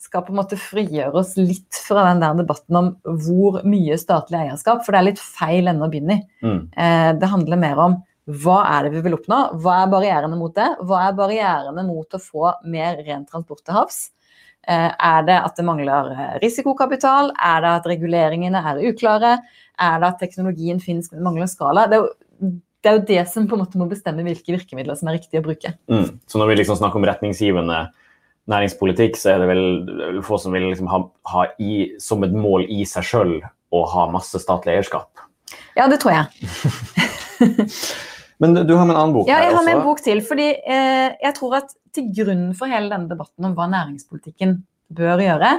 skal 0.00 0.24
på 0.24 0.32
en 0.32 0.40
måte 0.40 0.56
frigjøre 0.58 1.20
oss 1.20 1.34
litt 1.38 1.76
fra 1.84 2.06
den 2.08 2.22
der 2.22 2.38
debatten 2.40 2.78
om 2.78 2.86
hvor 3.04 3.60
mye 3.68 3.98
statlig 4.00 4.40
eierskap, 4.40 4.80
for 4.82 4.94
det 4.94 5.00
er 5.00 5.08
litt 5.10 5.22
feil 5.22 5.70
ende 5.70 5.86
å 5.86 5.92
begynne 5.92 6.16
i. 6.16 6.22
Mm. 6.46 6.62
Eh, 6.72 7.10
det 7.20 7.30
handler 7.30 7.60
mer 7.60 7.82
om 7.84 7.98
hva 8.30 8.60
er 8.76 8.86
det 8.86 8.94
vi 8.94 9.02
vil 9.04 9.16
oppnå, 9.16 9.40
hva 9.62 9.82
er 9.82 9.92
barrierene 9.92 10.38
mot 10.38 10.54
det, 10.56 10.68
hva 10.86 11.04
er 11.08 11.18
barrierene 11.18 11.84
mot 11.86 12.16
å 12.16 12.22
få 12.22 12.54
mer 12.70 13.00
ren 13.06 13.26
transport 13.28 13.62
til 13.64 13.76
havs. 13.76 14.00
Eh, 14.68 14.90
er 14.92 15.22
det 15.26 15.38
at 15.40 15.56
det 15.56 15.64
mangler 15.64 16.10
eh, 16.12 16.34
risikokapital, 16.42 17.32
er 17.32 17.62
det 17.64 17.70
at 17.78 17.86
reguleringene 17.88 18.60
er 18.72 18.82
uklare, 18.90 19.38
er 19.80 20.02
det 20.02 20.10
at 20.10 20.20
teknologien 20.20 20.82
finnes 20.82 21.08
med 21.14 21.24
manglende 21.24 21.50
skala. 21.50 21.86
Det 21.88 21.96
er, 21.96 22.04
jo, 22.04 22.50
det 22.84 22.90
er 22.90 22.98
jo 22.98 23.06
det 23.08 23.22
som 23.32 23.48
på 23.48 23.56
en 23.56 23.64
måte 23.64 23.80
må 23.80 23.88
bestemme 23.90 24.26
hvilke 24.26 24.52
virkemidler 24.58 24.98
som 25.00 25.08
er 25.08 25.18
riktig 25.18 25.40
å 25.40 25.46
bruke. 25.46 25.72
Mm. 25.90 26.20
Så 26.28 26.40
når 26.40 26.52
vi 26.52 26.60
liksom 26.60 26.78
snakker 26.78 27.00
om 27.00 27.08
retningsgivende 27.08 27.80
næringspolitikk, 28.50 29.16
så 29.16 29.34
er 29.34 29.42
det 29.42 29.48
vel 29.50 30.20
få 30.26 30.38
som 30.42 30.52
vil 30.52 30.68
liksom 30.68 30.90
ha, 30.92 31.02
ha 31.32 31.46
i, 31.62 31.96
som 32.02 32.22
et 32.26 32.36
mål 32.36 32.68
i 32.68 32.84
seg 32.88 33.06
sjøl 33.06 33.34
å 33.70 33.82
ha 33.94 34.06
masse 34.12 34.38
statlig 34.42 34.76
eierskap. 34.76 35.24
Ja, 35.78 35.88
det 35.88 36.00
tror 36.02 36.18
jeg. 36.18 36.28
Men 38.40 38.56
du 38.56 38.72
har 38.74 38.86
med 38.88 38.94
en 38.94 39.02
annen 39.02 39.14
bok 39.14 39.28
Ja, 39.28 39.42
jeg 39.44 39.52
har 39.54 39.66
med 39.66 39.76
en 39.76 39.84
bok 39.84 40.00
til. 40.04 40.22
fordi 40.24 40.48
eh, 40.64 41.12
jeg 41.20 41.34
tror 41.36 41.58
at 41.60 41.74
til 41.94 42.08
grunn 42.16 42.48
for 42.56 42.70
hele 42.70 42.88
denne 42.92 43.10
debatten 43.10 43.44
om 43.44 43.54
hva 43.58 43.66
næringspolitikken 43.68 44.56
bør 44.96 45.20
gjøre, 45.20 45.50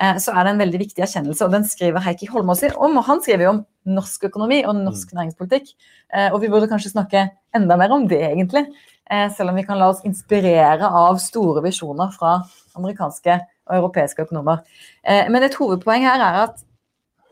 eh, 0.00 0.18
så 0.20 0.34
er 0.34 0.44
det 0.44 0.52
en 0.52 0.62
veldig 0.62 0.80
viktig 0.82 1.04
erkjennelse, 1.06 1.46
og 1.46 1.54
den 1.54 1.64
skriver 1.64 2.04
Heikki 2.04 2.28
Holmås 2.28 2.64
om. 2.74 2.98
og 2.98 3.04
Han 3.06 3.22
skriver 3.24 3.46
jo 3.46 3.54
om 3.56 3.62
norsk 3.98 4.28
økonomi 4.28 4.60
og 4.66 4.76
norsk 4.76 5.14
næringspolitikk. 5.16 5.72
Eh, 6.12 6.28
og 6.32 6.40
vi 6.42 6.50
burde 6.52 6.68
kanskje 6.70 6.92
snakke 6.92 7.28
enda 7.56 7.78
mer 7.80 7.94
om 7.96 8.06
det, 8.10 8.20
egentlig. 8.30 8.66
Eh, 9.10 9.30
selv 9.32 9.50
om 9.50 9.56
vi 9.56 9.64
kan 9.64 9.78
la 9.78 9.88
oss 9.88 10.04
inspirere 10.04 10.84
av 10.84 11.16
store 11.22 11.62
visjoner 11.64 12.12
fra 12.12 12.42
amerikanske 12.76 13.38
og 13.68 13.78
europeiske 13.80 14.26
økonomer. 14.26 14.60
Eh, 15.04 15.24
men 15.30 15.42
et 15.42 15.56
hovedpoeng 15.56 16.04
her 16.04 16.20
er 16.20 16.42
at 16.44 16.60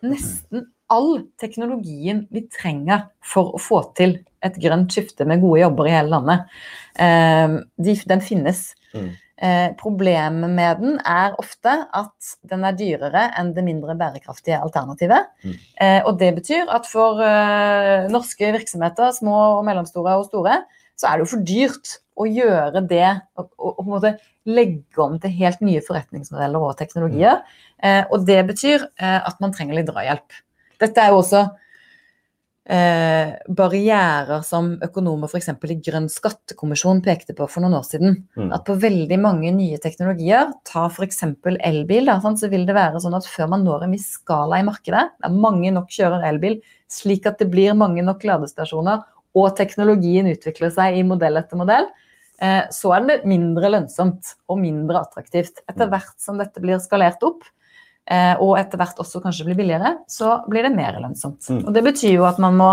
nesten 0.06 0.70
all 0.92 1.26
teknologien 1.40 2.26
vi 2.30 2.46
trenger 2.46 3.08
for 3.24 3.56
å 3.56 3.60
få 3.60 3.82
til 3.98 4.20
et 4.48 4.58
grønt 4.62 4.94
skifte 4.94 5.26
med 5.28 5.42
gode 5.44 5.62
jobber 5.62 5.88
i 5.88 5.94
hele 5.94 6.12
landet, 6.12 6.58
eh, 6.98 7.60
de, 7.86 7.96
den 8.12 8.24
finnes. 8.24 8.68
Mm. 8.94 9.14
Eh, 9.36 9.66
problemet 9.76 10.48
med 10.48 10.78
den 10.80 10.94
er 11.04 11.34
ofte 11.36 11.74
at 11.92 12.30
den 12.48 12.62
er 12.64 12.76
dyrere 12.78 13.26
enn 13.36 13.50
det 13.56 13.66
mindre 13.66 13.96
bærekraftige 13.98 14.62
alternativet. 14.64 15.28
Mm. 15.44 15.58
Eh, 15.84 15.98
og 16.08 16.16
det 16.22 16.30
betyr 16.38 16.72
at 16.72 16.88
for 16.88 17.20
eh, 17.20 18.08
norske 18.12 18.54
virksomheter, 18.56 19.12
små 19.12 19.36
og 19.58 19.66
mellomstore 19.68 20.16
og 20.16 20.30
store, 20.30 20.62
så 20.96 21.10
er 21.10 21.18
det 21.18 21.26
jo 21.26 21.32
for 21.34 21.44
dyrt 21.44 21.98
å 22.16 22.24
gjøre 22.24 22.80
det 22.88 23.10
og, 23.36 23.50
og, 23.58 23.74
og 23.74 23.82
på 23.82 23.86
en 23.86 23.92
måte 23.92 24.14
legge 24.46 25.02
om 25.02 25.18
til 25.20 25.34
helt 25.36 25.62
nye 25.64 25.82
forretningsmodeller 25.84 26.64
og 26.70 26.76
teknologier. 26.78 27.42
Eh, 27.82 28.04
og 28.08 28.26
det 28.28 28.40
betyr 28.48 28.86
eh, 28.86 29.20
at 29.20 29.40
man 29.42 29.52
trenger 29.54 29.80
litt 29.80 29.90
drahjelp. 29.90 30.40
Dette 30.80 31.02
er 31.02 31.12
jo 31.12 31.20
også 31.20 31.44
eh, 32.68 33.34
barrierer 33.48 34.42
som 34.46 34.72
økonomer 34.82 35.30
f.eks. 35.30 35.50
i 35.54 35.78
Grønn 35.86 36.08
skattekommisjon 36.10 37.02
pekte 37.04 37.36
på 37.36 37.48
for 37.50 37.64
noen 37.64 37.78
år 37.78 37.86
siden. 37.86 38.16
Mm. 38.38 38.50
At 38.54 38.66
på 38.66 38.76
veldig 38.82 39.18
mange 39.22 39.52
nye 39.54 39.78
teknologier, 39.82 40.50
ta 40.66 40.86
f.eks. 40.90 41.22
elbil, 41.56 42.10
da, 42.10 42.18
sånn, 42.22 42.38
så 42.40 42.50
vil 42.52 42.66
det 42.68 42.76
være 42.76 43.02
sånn 43.02 43.16
at 43.18 43.28
før 43.30 43.52
man 43.54 43.66
når 43.66 43.86
en 43.86 43.96
viss 43.96 44.08
skala 44.18 44.60
i 44.60 44.66
markedet, 44.66 45.04
der 45.22 45.36
mange 45.46 45.72
nok 45.74 45.92
kjører 45.94 46.26
elbil, 46.30 46.58
slik 46.92 47.26
at 47.30 47.40
det 47.42 47.50
blir 47.52 47.76
mange 47.78 48.04
nok 48.06 48.26
ladestasjoner, 48.26 49.04
og 49.36 49.52
teknologien 49.58 50.28
utvikler 50.30 50.72
seg 50.72 50.96
i 50.96 51.04
modell 51.06 51.36
etter 51.38 51.60
modell, 51.60 51.90
eh, 52.40 52.62
så 52.72 52.94
er 52.96 53.04
det 53.08 53.18
mindre 53.28 53.68
lønnsomt 53.74 54.36
og 54.48 54.62
mindre 54.62 55.02
attraktivt. 55.04 55.60
Etter 55.68 55.90
hvert 55.92 56.16
som 56.22 56.40
dette 56.40 56.62
blir 56.62 56.80
skalert 56.82 57.22
opp, 57.26 57.44
og 58.06 58.52
etter 58.54 58.78
hvert 58.78 59.00
også 59.02 59.18
kanskje 59.18 59.48
blir 59.48 59.56
billigere, 59.58 59.96
så 60.06 60.36
blir 60.46 60.62
det 60.62 60.76
mer 60.76 61.00
lønnsomt. 61.02 61.42
Mm. 61.50 61.64
Og 61.66 61.72
Det 61.74 61.82
betyr 61.82 62.12
jo 62.12 62.26
at 62.28 62.36
man 62.38 62.54
må 62.54 62.68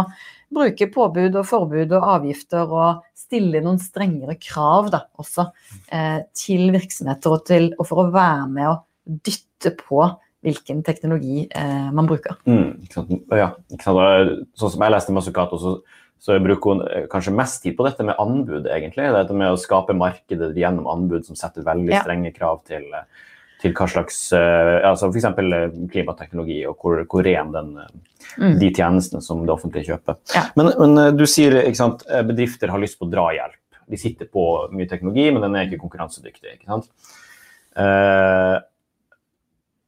bruke 0.54 0.88
påbud 0.94 1.38
og 1.40 1.48
forbud 1.50 1.96
og 1.98 2.10
avgifter 2.18 2.70
og 2.70 3.02
stille 3.18 3.62
noen 3.63 3.80
strengere 3.82 4.36
krav 4.42 4.92
da, 4.94 5.06
også 5.20 5.48
eh, 5.90 6.20
til 6.38 6.70
virksomheter 6.75 7.34
og, 7.34 7.46
til, 7.50 7.72
og 7.80 7.90
for 7.90 8.04
å 8.04 8.12
være 8.13 8.46
med 8.52 8.70
å 8.70 8.78
dytte 9.04 9.74
på 9.80 10.06
hvilken 10.44 10.84
teknologi 10.84 11.46
eh, 11.48 11.90
man 11.96 12.08
bruker. 12.10 12.38
Mm, 12.50 12.84
ikke 12.84 13.00
sant? 13.00 13.13
Ja, 13.32 13.54
ikke 13.72 13.86
sant? 13.88 14.48
Sånn 14.60 14.74
som 14.75 14.86
jeg 14.86 14.94
leste 14.94 15.16
Masukato, 15.16 15.60
så, 15.62 15.75
så 16.22 16.40
bruker 16.44 16.74
hun 16.74 16.84
eh, 16.88 17.06
kanskje 17.12 17.36
mest 17.36 17.62
tid 17.63 17.78
på 17.78 17.88
dette 17.88 18.06
med 18.06 18.20
anbud, 18.22 18.68
egentlig. 18.68 19.08
Dette 19.16 19.38
med 19.38 19.54
å 19.54 19.60
skape 19.60 19.96
markedet 19.98 20.52
gjennom 20.60 20.90
anbud 20.92 21.25
som 21.28 21.40
setter 21.40 21.66
veldig 21.68 21.96
strenge 22.04 22.34
krav 22.36 22.62
til, 22.68 22.90
eh, 22.92 23.30
til 23.63 23.74
hva 23.77 23.88
slags 23.89 24.17
eh, 24.36 24.77
altså 24.84 25.08
F.eks. 25.10 25.29
klimateknologi, 25.93 26.60
og 26.67 26.75
hvor, 26.84 27.03
hvor 27.10 27.24
ren 27.25 27.53
den, 27.55 27.77
eh, 27.86 27.93
Mm. 28.39 28.55
de 28.58 28.70
tjenestene 28.74 29.22
som 29.22 29.41
det 29.46 29.51
offentlige 29.53 29.91
kjøper. 29.91 30.15
Ja. 30.34 30.46
Men, 30.58 30.72
men 30.79 30.98
eh, 31.01 31.12
du 31.13 31.25
sier 31.29 31.58
sant, 31.77 32.05
eh, 32.10 32.24
bedrifter 32.25 32.72
har 32.72 32.82
lyst 32.82 32.98
på 32.98 33.10
drahjelp. 33.12 33.60
De 33.91 34.00
sitter 34.00 34.29
på 34.32 34.46
mye 34.74 34.88
teknologi, 34.89 35.25
men 35.29 35.43
den 35.43 35.58
er 35.60 35.67
ikke 35.67 35.82
konkurransedyktig. 35.84 36.55
ikke 36.55 36.72
sant? 36.72 36.88
Eh, 37.77 38.55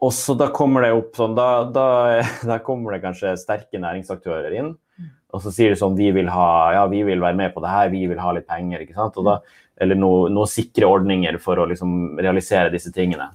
og 0.05 0.11
så 0.13 0.35
da 0.37 0.49
kommer 0.53 0.85
det 0.85 0.91
opp 0.93 1.15
sånn, 1.17 1.33
da, 1.37 1.47
da, 1.73 1.87
da 2.51 2.59
kommer 2.61 2.93
det 2.93 3.03
kanskje 3.07 3.33
sterke 3.41 3.81
næringsaktører 3.81 4.59
inn. 4.59 4.73
Og 5.33 5.41
så 5.43 5.51
sier 5.51 5.73
de 5.73 5.79
sånn, 5.79 5.97
vi 5.97 6.11
vil 6.15 6.29
ha, 6.31 6.49
ja, 6.75 6.83
vi 6.91 7.01
vil 7.07 7.23
være 7.23 7.39
med 7.39 7.55
på 7.55 7.63
det 7.63 7.71
her, 7.71 7.89
vi 7.91 8.05
vil 8.11 8.21
ha 8.21 8.35
litt 8.35 8.45
penger. 8.51 8.83
ikke 8.85 8.99
sant? 8.99 9.17
Da, 9.25 9.39
eller 9.81 9.97
noen 9.99 10.35
noe 10.35 10.47
sikre 10.47 10.87
ordninger 10.87 11.39
for 11.43 11.59
å 11.59 11.65
liksom 11.71 12.19
realisere 12.21 12.71
disse 12.71 12.93
tingene. 12.95 13.31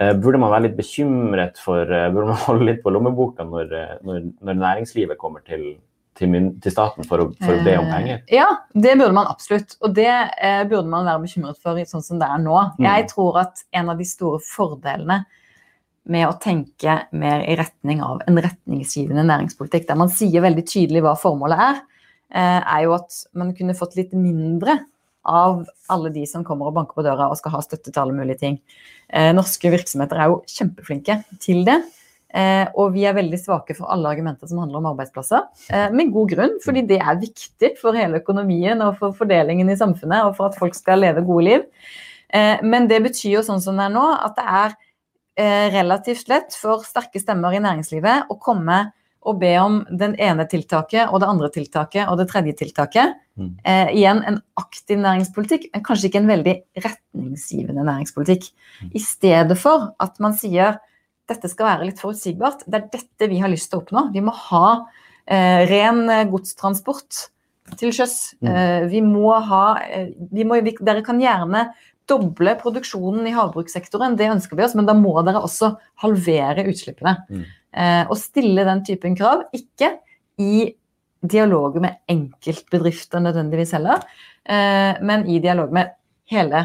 Eh, 0.00 0.14
burde 0.16 0.40
man 0.40 0.52
være 0.54 0.68
litt 0.68 0.78
bekymret 0.78 1.60
for, 1.60 1.84
eh, 1.84 2.08
burde 2.12 2.32
man 2.32 2.42
holde 2.48 2.68
litt 2.70 2.82
på 2.84 2.92
lommeboka 2.94 3.44
når, 3.44 3.72
eh, 3.76 3.96
når, 4.06 4.22
når 4.40 4.60
næringslivet 4.62 5.20
kommer 5.20 5.44
til, 5.44 5.74
til, 6.16 6.36
til 6.62 6.72
staten 6.72 7.04
for 7.08 7.24
å, 7.24 7.26
for 7.42 7.58
å, 7.58 7.64
be 7.66 7.74
om 7.76 7.90
penger? 7.90 8.22
Ja, 8.32 8.48
det 8.72 8.94
burde 8.96 9.12
man 9.16 9.28
absolutt. 9.28 9.76
Og 9.84 9.92
det 9.98 10.08
eh, 10.08 10.62
burde 10.70 10.88
man 10.88 11.08
være 11.08 11.26
bekymret 11.26 11.60
for 11.60 11.80
sånn 11.90 12.06
som 12.06 12.22
det 12.22 12.30
er 12.32 12.40
nå. 12.40 12.56
Mm. 12.78 12.88
Jeg 12.88 13.10
tror 13.12 13.42
at 13.44 13.62
en 13.76 13.92
av 13.92 14.00
de 14.00 14.08
store 14.08 14.40
fordelene 14.44 15.20
med 16.10 16.26
å 16.26 16.36
tenke 16.40 16.96
mer 17.12 17.44
i 17.44 17.56
retning 17.60 18.00
av 18.02 18.22
en 18.24 18.40
retningsgivende 18.40 19.26
næringspolitikk, 19.28 19.84
der 19.90 19.98
man 20.00 20.12
sier 20.12 20.42
veldig 20.42 20.64
tydelig 20.64 21.04
hva 21.04 21.12
formålet 21.18 21.60
er, 21.66 21.82
eh, 22.32 22.60
er 22.62 22.86
jo 22.86 22.96
at 22.96 23.20
man 23.36 23.52
kunne 23.58 23.76
fått 23.76 23.98
litt 24.00 24.16
mindre 24.16 24.80
av 25.28 25.64
alle 25.92 26.10
de 26.14 26.24
som 26.28 26.44
kommer 26.46 26.70
og 26.70 26.76
banker 26.78 26.96
på 26.96 27.04
døra 27.04 27.28
og 27.30 27.38
skal 27.38 27.56
ha 27.56 27.62
støtte 27.64 27.92
til 27.92 28.02
alle 28.02 28.16
mulige 28.16 28.40
ting. 28.40 28.60
Eh, 29.12 29.32
norske 29.36 29.72
virksomheter 29.72 30.20
er 30.20 30.32
jo 30.32 30.42
kjempeflinke 30.48 31.20
til 31.42 31.64
det. 31.68 31.80
Eh, 32.30 32.68
og 32.78 32.92
vi 32.94 33.02
er 33.08 33.16
veldig 33.16 33.38
svake 33.42 33.74
for 33.74 33.90
alle 33.90 34.10
argumenter 34.12 34.46
som 34.46 34.60
handler 34.62 34.78
om 34.78 34.90
arbeidsplasser. 34.92 35.48
Eh, 35.74 35.88
med 35.94 36.12
god 36.14 36.30
grunn, 36.30 36.54
fordi 36.62 36.84
det 36.86 37.00
er 37.02 37.18
viktig 37.18 37.72
for 37.80 37.98
hele 37.98 38.20
økonomien 38.22 38.84
og 38.86 39.00
for 39.00 39.16
fordelingen 39.18 39.72
i 39.72 39.78
samfunnet 39.78 40.28
og 40.28 40.36
for 40.38 40.50
at 40.50 40.58
folk 40.60 40.78
skal 40.78 41.02
leve 41.02 41.26
gode 41.26 41.46
liv. 41.48 41.66
Eh, 42.30 42.62
men 42.62 42.86
det 42.90 43.02
betyr 43.08 43.40
jo 43.40 43.46
sånn 43.46 43.62
som 43.62 43.80
det 43.80 43.88
er 43.88 43.96
nå, 43.96 44.06
at 44.20 44.38
det 44.38 44.46
er 44.62 44.78
relativt 45.40 46.28
lett 46.28 46.52
for 46.58 46.82
sterke 46.84 47.16
stemmer 47.22 47.54
i 47.56 47.60
næringslivet 47.62 48.28
å 48.28 48.34
komme 48.42 48.90
og 49.20 49.40
be 49.42 49.50
om 49.60 49.80
den 50.00 50.14
ene 50.22 50.46
tiltaket 50.48 51.10
og 51.10 51.20
det 51.20 51.28
andre 51.28 51.50
tiltaket 51.52 52.08
og 52.08 52.20
det 52.20 52.28
tredje 52.30 52.54
tiltaket. 52.62 53.18
Mm. 53.40 53.50
Eh, 53.68 53.90
igjen 54.00 54.22
en 54.28 54.38
aktiv 54.60 55.00
næringspolitikk, 55.00 55.66
men 55.74 55.84
kanskje 55.84 56.08
ikke 56.08 56.22
en 56.22 56.30
veldig 56.30 56.54
retningsgivende 56.86 57.84
næringspolitikk. 57.88 58.48
Mm. 58.80 58.94
I 58.96 59.02
stedet 59.04 59.58
for 59.60 59.90
at 60.00 60.16
man 60.24 60.36
sier 60.38 60.80
dette 61.30 61.50
skal 61.52 61.68
være 61.68 61.90
litt 61.90 62.00
forutsigbart. 62.02 62.64
Det 62.66 62.80
er 62.80 62.88
dette 62.96 63.30
vi 63.30 63.42
har 63.42 63.52
lyst 63.52 63.70
til 63.70 63.78
å 63.78 63.84
oppnå. 63.84 64.08
Vi 64.14 64.24
må 64.24 64.34
ha 64.48 64.64
eh, 65.28 65.66
ren 65.70 66.02
eh, 66.08 66.26
godstransport 66.30 67.26
til 67.78 67.92
sjøs. 67.94 68.16
Mm. 68.40 68.50
Eh, 68.50 68.88
vi 68.90 69.02
må 69.04 69.34
ha 69.50 69.64
eh, 69.84 70.10
vi 70.32 70.46
må, 70.48 70.58
Dere 70.64 71.04
kan 71.06 71.20
gjerne 71.22 71.68
doble 72.10 72.56
produksjonen 72.60 73.28
i 73.30 73.34
havbrukssektoren, 73.36 74.16
det 74.18 74.28
ønsker 74.32 74.58
vi 74.58 74.66
oss, 74.66 74.74
men 74.78 74.88
da 74.88 74.96
må 74.98 75.14
dere 75.26 75.42
også 75.46 75.72
halvere 76.02 76.66
utslippene. 76.70 77.16
Mm. 77.30 77.46
Eh, 77.70 78.02
og 78.08 78.18
stille 78.18 78.66
den 78.66 78.84
typen 78.86 79.16
krav, 79.18 79.46
ikke 79.56 79.94
i 80.42 80.66
dialoger 81.20 81.84
med 81.84 82.00
enkeltbedrifter 82.10 83.22
nødvendigvis 83.22 83.74
heller, 83.76 84.04
eh, 84.44 84.98
men 85.04 85.26
i 85.28 85.38
dialog 85.42 85.72
med 85.72 85.94
hele 86.30 86.64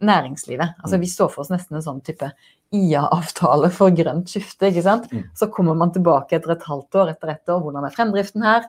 næringslivet. 0.00 0.80
Altså 0.82 0.98
Vi 0.98 1.06
så 1.06 1.28
for 1.28 1.44
oss 1.44 1.52
nesten 1.52 1.76
en 1.76 1.84
sånn 1.84 2.00
type 2.04 2.30
IA-avtale 2.72 3.70
for 3.74 3.92
grønt 3.94 4.30
skifte. 4.30 4.70
ikke 4.70 4.82
sant? 4.82 5.10
Mm. 5.12 5.26
Så 5.36 5.50
kommer 5.52 5.74
man 5.74 5.92
tilbake 5.92 6.36
etter 6.36 6.54
et 6.54 6.64
halvt 6.64 6.94
år, 6.94 7.12
etter 7.12 7.34
ett 7.34 7.48
år. 7.48 7.60
Hvordan 7.60 7.84
er 7.84 7.94
fremdriften 7.94 8.42
her? 8.46 8.64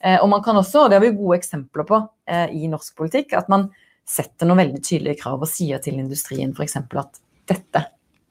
Eh, 0.00 0.18
og 0.22 0.28
man 0.32 0.42
kan 0.42 0.56
også, 0.56 0.84
og 0.84 0.90
det 0.90 0.98
har 0.98 1.04
vi 1.04 1.16
gode 1.16 1.38
eksempler 1.38 1.84
på 1.84 2.00
eh, 2.26 2.48
i 2.56 2.70
norsk 2.72 2.96
politikk, 2.96 3.34
at 3.36 3.48
man 3.52 3.68
setter 4.10 4.48
noen 4.48 4.64
veldig 4.64 4.82
tydelige 4.82 5.20
krav 5.22 5.42
og 5.42 5.50
sier 5.50 5.80
til 5.82 6.00
industrien 6.02 6.52
f.eks. 6.56 6.76
at 6.80 7.20
dette 7.50 7.84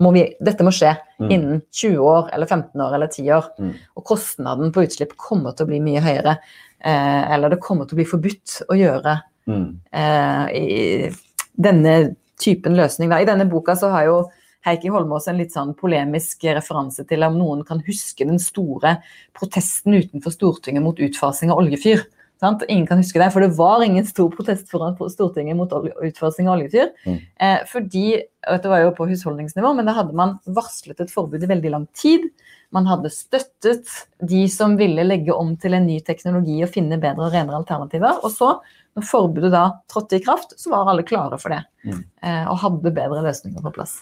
må, 0.03 0.11
vi, 0.15 0.23
dette 0.39 0.63
må 0.63 0.71
skje 0.75 0.93
mm. 1.19 1.27
innen 1.27 1.61
20 1.75 1.99
år 2.03 2.29
eller 2.35 2.47
15 2.47 2.83
år 2.85 2.95
eller 2.95 3.11
10 3.11 3.31
år. 3.35 3.47
Mm. 3.59 3.71
Og 3.99 4.05
kostnaden 4.07 4.73
på 4.75 4.85
utslipp 4.87 5.15
kommer 5.19 5.55
til 5.55 5.67
å 5.67 5.71
bli 5.71 5.81
mye 5.83 6.03
høyere. 6.03 6.37
Eh, 6.79 7.23
eller 7.35 7.51
det 7.51 7.61
kommer 7.63 7.87
til 7.87 7.97
å 7.97 7.99
bli 7.99 8.07
forbudt 8.07 8.61
å 8.71 8.77
gjøre 8.79 9.17
mm. 9.51 9.65
eh, 9.99 11.17
denne 11.59 11.95
typen 12.39 12.77
løsning. 12.79 13.11
Da. 13.11 13.19
I 13.19 13.27
denne 13.27 13.47
boka 13.51 13.75
så 13.79 13.91
har 13.91 14.07
jo 14.07 14.21
Heikki 14.67 14.91
Holmås 14.91 15.27
en 15.31 15.39
litt 15.39 15.53
sånn 15.55 15.73
polemisk 15.79 16.43
referanse 16.47 17.05
til 17.07 17.23
om 17.27 17.35
noen 17.39 17.65
kan 17.67 17.83
huske 17.83 18.27
den 18.27 18.39
store 18.43 18.97
protesten 19.35 19.95
utenfor 19.99 20.35
Stortinget 20.35 20.83
mot 20.83 20.99
utfasing 20.99 21.51
av 21.51 21.61
oljefyr. 21.61 22.03
Sant? 22.39 22.63
Ingen 22.71 22.87
kan 22.87 23.01
huske 23.01 23.19
det, 23.19 23.31
for 23.33 23.43
det 23.43 23.51
var 23.57 23.83
ingen 23.83 24.05
stor 24.07 24.29
protest 24.31 24.69
foran 24.71 24.95
Stortinget 25.11 25.57
mot 25.59 25.73
utfasing 25.75 26.47
av 26.47 26.55
oljefyr. 26.55 26.93
Mm. 27.03 27.17
Eh, 27.35 27.57
fordi, 27.67 28.05
Dette 28.47 28.69
var 28.71 28.79
jo 28.79 28.93
på 28.95 29.09
husholdningsnivå, 29.09 29.73
men 29.75 29.89
da 29.89 29.97
hadde 29.97 30.15
man 30.15 30.37
varslet 30.47 31.01
et 31.03 31.11
forbud 31.11 31.43
i 31.43 31.49
veldig 31.51 31.73
lang 31.73 31.87
tid. 31.91 32.29
Man 32.71 32.87
hadde 32.87 33.11
støttet 33.11 33.91
de 34.23 34.45
som 34.51 34.77
ville 34.79 35.03
legge 35.03 35.35
om 35.35 35.51
til 35.59 35.75
en 35.75 35.87
ny 35.89 35.97
teknologi 36.05 36.61
og 36.63 36.71
finne 36.71 37.01
bedre 37.01 37.27
og 37.27 37.35
renere 37.35 37.59
alternativer. 37.59 38.21
Og 38.23 38.31
så, 38.31 38.53
når 38.95 39.07
forbudet 39.09 39.51
da 39.51 39.65
trådte 39.91 40.21
i 40.21 40.23
kraft, 40.23 40.55
så 40.55 40.71
var 40.71 40.93
alle 40.93 41.03
klare 41.03 41.41
for 41.41 41.51
det. 41.51 41.59
Mm. 41.83 41.99
Eh, 42.23 42.45
og 42.45 42.61
hadde 42.63 42.95
bedre 43.01 43.25
løsninger 43.27 43.67
på 43.67 43.75
plass. 43.75 43.99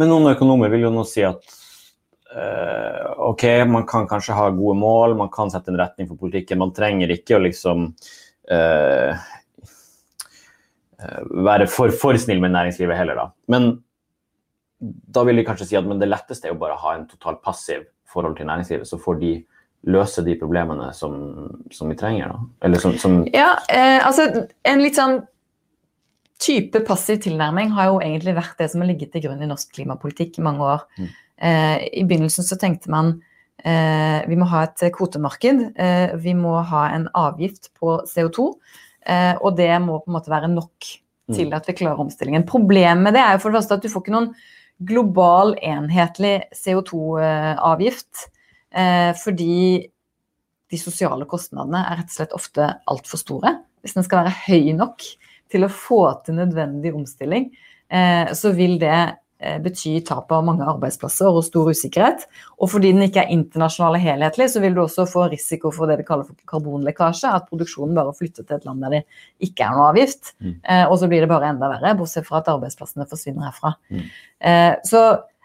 Men 0.00 0.10
noen 0.10 0.32
økonomer 0.32 0.72
vil 0.72 0.86
jo 0.88 0.94
nå 0.94 1.04
si 1.06 1.26
at 1.26 1.44
OK, 2.34 3.44
man 3.70 3.86
kan 3.86 4.08
kanskje 4.10 4.34
ha 4.34 4.48
gode 4.50 4.74
mål, 4.80 5.16
man 5.18 5.30
kan 5.32 5.52
sette 5.52 5.70
en 5.70 5.78
retning 5.78 6.08
for 6.10 6.18
politikken. 6.18 6.58
Man 6.58 6.74
trenger 6.74 7.12
ikke 7.14 7.38
å 7.38 7.42
liksom 7.44 7.88
uh, 8.50 9.24
være 11.46 11.68
for, 11.70 11.94
for, 11.94 12.18
snill 12.18 12.42
med 12.42 12.54
næringslivet 12.56 12.98
heller, 12.98 13.20
da. 13.20 13.28
Men 13.52 13.70
da 14.84 15.24
vil 15.24 15.38
de 15.38 15.46
kanskje 15.46 15.68
si 15.70 15.78
at 15.78 15.86
det 15.86 16.10
letteste 16.10 16.48
er 16.48 16.54
jo 16.54 16.60
bare 16.60 16.76
å 16.76 16.82
ha 16.84 16.94
en 16.98 17.06
totalt 17.08 17.42
passiv 17.44 17.86
forhold 18.10 18.36
til 18.38 18.48
næringslivet, 18.50 18.88
så 18.88 18.98
får 19.00 19.20
de 19.22 19.34
løse 19.90 20.24
de 20.24 20.34
problemene 20.40 20.88
som, 20.96 21.14
som 21.72 21.90
vi 21.90 21.96
trenger. 21.98 22.32
Da. 22.32 22.66
Eller 22.66 22.82
som, 22.82 22.96
som 23.00 23.22
Ja, 23.34 23.54
eh, 23.68 24.00
altså 24.04 24.46
en 24.64 24.82
litt 24.82 24.98
sånn 24.98 25.20
type 26.44 26.80
passiv 26.86 27.20
tilnærming 27.24 27.72
har 27.76 27.92
jo 27.92 28.00
egentlig 28.02 28.34
vært 28.36 28.58
det 28.60 28.70
som 28.72 28.82
har 28.82 28.90
ligget 28.90 29.12
til 29.14 29.26
grunn 29.26 29.44
i 29.44 29.48
norsk 29.48 29.70
klimapolitikk 29.76 30.40
i 30.40 30.46
mange 30.46 30.66
år. 30.66 30.86
Mm. 30.98 31.12
Eh, 31.42 31.78
I 31.98 32.04
begynnelsen 32.04 32.46
så 32.46 32.58
tenkte 32.60 32.90
man 32.92 33.16
eh, 33.64 34.22
vi 34.28 34.38
må 34.38 34.48
ha 34.52 34.64
et 34.66 34.84
kvotemarked. 34.94 35.64
Eh, 35.74 36.16
vi 36.22 36.34
må 36.38 36.56
ha 36.70 36.88
en 36.94 37.08
avgift 37.18 37.72
på 37.78 38.00
CO2. 38.10 38.50
Og 39.04 39.50
det 39.58 39.68
må 39.84 39.98
på 40.00 40.08
en 40.08 40.14
måte 40.16 40.30
være 40.32 40.48
nok 40.48 40.86
til 41.34 41.50
mm. 41.50 41.56
at 41.58 41.66
vi 41.68 41.74
klarer 41.76 42.00
omstillingen. 42.00 42.46
Problemet 42.48 43.04
med 43.04 43.12
det 43.12 43.20
er 43.20 43.34
jo 43.34 43.42
for 43.42 43.52
det 43.52 43.58
første 43.58 43.76
at 43.76 43.82
du 43.84 43.90
får 43.92 44.00
ikke 44.00 44.14
noen 44.14 44.30
global, 44.88 45.52
enhetlig 45.60 46.46
CO2-avgift. 46.56 48.22
Fordi 49.20 49.58
de 50.72 50.80
sosiale 50.80 51.28
kostnadene 51.28 51.82
er 51.84 52.00
rett 52.00 52.08
og 52.08 52.16
slett 52.16 52.32
ofte 52.38 52.70
altfor 52.94 53.20
store. 53.20 53.52
Hvis 53.84 53.98
den 53.98 54.08
skal 54.08 54.22
være 54.22 54.38
høy 54.46 54.72
nok 54.80 55.04
til 55.52 55.68
å 55.68 55.72
få 55.84 56.00
til 56.24 56.40
nødvendig 56.40 56.94
omstilling, 56.96 57.50
så 57.92 58.54
vil 58.56 58.78
det 58.80 59.02
Eh, 59.42 59.56
betyr 59.58 59.98
tap 60.06 60.30
av 60.32 60.44
mange 60.46 60.62
arbeidsplasser 60.62 61.26
og 61.26 61.42
stor 61.44 61.66
usikkerhet. 61.74 62.22
Og 62.62 62.70
fordi 62.70 62.92
den 62.94 63.04
ikke 63.08 63.24
er 63.24 63.32
internasjonal 63.34 63.98
og 63.98 64.04
helhetlig, 64.04 64.46
så 64.52 64.62
vil 64.62 64.76
du 64.76 64.84
også 64.84 65.08
få 65.10 65.26
risiko 65.32 65.72
for 65.74 65.90
det 65.90 65.98
vi 66.00 66.06
kaller 66.06 66.28
for 66.28 66.38
karbonlekkasje. 66.48 67.32
At 67.40 67.50
produksjonen 67.50 67.98
bare 67.98 68.14
flytter 68.14 68.46
til 68.46 68.56
et 68.56 68.64
land 68.68 68.86
der 68.86 68.94
det 68.94 69.02
ikke 69.44 69.66
er 69.66 69.74
noe 69.74 69.90
avgift. 69.90 70.32
Mm. 70.38 70.54
Eh, 70.62 70.84
og 70.86 70.96
så 71.02 71.10
blir 71.10 71.24
det 71.24 71.30
bare 71.32 71.50
enda 71.50 71.72
verre, 71.74 71.96
bortsett 71.98 72.28
fra 72.28 72.40
at 72.40 72.50
arbeidsplassene 72.54 73.08
forsvinner 73.10 73.50
herfra. 73.50 73.74
Mm. 73.90 74.06
Eh, 74.50 74.70
så 74.86 75.04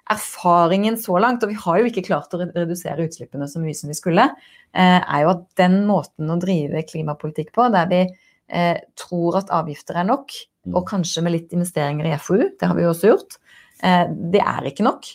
erfaringen 0.10 0.98
så 0.98 1.18
langt, 1.22 1.44
og 1.44 1.52
vi 1.52 1.60
har 1.60 1.82
jo 1.82 1.90
ikke 1.90 2.06
klart 2.08 2.34
å 2.34 2.42
redusere 2.46 3.06
utslippene 3.06 3.50
så 3.50 3.62
mye 3.62 3.78
som 3.78 3.92
vi 3.92 3.98
skulle, 3.98 4.30
eh, 4.74 5.02
er 5.02 5.26
jo 5.26 5.34
at 5.36 5.44
den 5.60 5.84
måten 5.90 6.30
å 6.30 6.40
drive 6.42 6.86
klimapolitikk 6.90 7.52
på, 7.58 7.68
der 7.74 7.90
vi 7.92 8.02
eh, 8.50 8.80
tror 8.98 9.42
at 9.42 9.54
avgifter 9.54 10.00
er 10.02 10.10
nok, 10.10 10.34
mm. 10.66 10.74
og 10.74 10.88
kanskje 10.90 11.26
med 11.26 11.36
litt 11.36 11.54
investeringer 11.54 12.10
i 12.10 12.18
FoU, 12.18 12.48
det 12.58 12.70
har 12.70 12.78
vi 12.78 12.88
jo 12.88 12.94
også 12.96 13.14
gjort, 13.14 13.38
det 13.80 14.42
er 14.44 14.66
ikke 14.68 14.84
nok. 14.84 15.08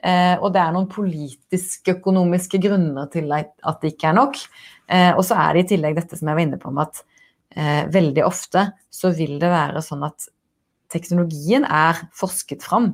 Eh, 0.00 0.36
og 0.40 0.52
det 0.54 0.60
er 0.62 0.72
noen 0.72 0.88
politiske, 0.90 1.98
økonomiske 1.98 2.60
grunner 2.62 3.08
til 3.12 3.30
at 3.36 3.80
det 3.82 3.94
ikke 3.94 4.10
er 4.10 4.16
nok. 4.16 4.38
Eh, 4.88 5.12
og 5.12 5.22
så 5.26 5.36
er 5.42 5.56
det 5.56 5.64
i 5.64 5.70
tillegg 5.74 5.98
dette 5.98 6.18
som 6.18 6.30
jeg 6.30 6.38
var 6.38 6.46
inne 6.46 6.60
på 6.60 6.72
med 6.74 6.88
at 6.88 7.06
veldig 7.90 8.22
ofte 8.22 8.60
så 8.94 9.08
vil 9.10 9.32
det 9.42 9.48
være 9.50 9.80
sånn 9.82 10.04
at 10.06 10.28
teknologien 10.94 11.64
er 11.66 11.98
forsket 12.14 12.62
fram 12.62 12.92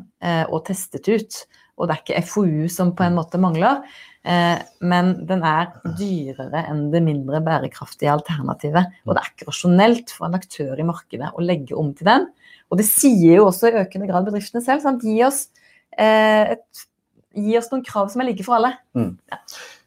og 0.49 0.63
testet 0.65 1.11
ut. 1.13 1.37
Og 1.77 1.85
det 1.85 1.93
er 1.93 2.01
ikke 2.01 2.23
FoU 2.31 2.63
som 2.73 2.95
på 2.97 3.05
en 3.05 3.19
måte 3.19 3.37
mangler, 3.37 3.83
men 4.27 5.13
den 5.29 5.45
er 5.47 5.69
dyrere 5.99 6.65
enn 6.67 6.89
det 6.91 7.03
mindre 7.07 7.39
bærekraftige 7.47 8.11
alternativet. 8.11 8.89
Og 9.07 9.15
det 9.15 9.23
er 9.23 9.29
ikke 9.31 9.47
rasjonelt 9.53 10.11
for 10.11 10.27
en 10.27 10.35
aktør 10.35 10.81
i 10.83 10.87
markedet 10.89 11.29
å 11.31 11.45
legge 11.45 11.77
om 11.79 11.93
til 11.95 12.09
den. 12.11 12.27
Og 12.73 12.81
det 12.81 12.87
sier 12.89 13.39
jo 13.39 13.47
også 13.49 13.71
i 13.71 13.81
økende 13.83 14.09
grad 14.11 14.27
bedriftene 14.27 14.63
selv. 14.65 14.83
Sant? 14.83 15.05
Gi, 15.07 15.17
oss, 15.27 15.47
eh, 15.95 16.57
et, 16.57 16.87
gi 17.39 17.57
oss 17.59 17.71
noen 17.73 17.85
krav 17.87 18.11
som 18.13 18.23
er 18.23 18.31
like 18.31 18.47
for 18.47 18.59
alle. 18.59 18.73
Mm. 18.99 19.13
Ja. 19.31 19.41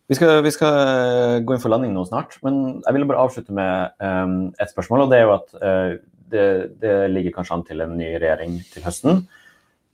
Vi, 0.10 0.18
skal, 0.18 0.40
vi 0.46 0.54
skal, 0.56 0.78
eh, 0.94 1.42
gå 1.46 1.54
inn 1.54 1.62
for 1.62 1.74
landing 1.74 1.92
nå 1.94 2.06
snart, 2.08 2.40
men 2.46 2.80
jeg 2.80 2.96
ville 2.96 3.10
bare 3.10 3.26
avslutte 3.28 3.54
med 3.54 4.00
um, 4.02 4.40
et 4.58 4.72
spørsmål. 4.72 5.06
og 5.06 5.12
Det 5.12 5.20
er 5.20 5.28
jo 5.28 5.36
at 5.36 5.52
uh, 5.60 5.92
det, 6.32 6.48
det, 6.82 6.96
ligger 7.14 7.36
kanskje 7.36 7.58
an 7.58 7.68
til 7.68 7.84
en 7.86 7.94
ny 8.00 8.16
regjering 8.16 8.58
til 8.72 8.88
høsten. 8.88 9.22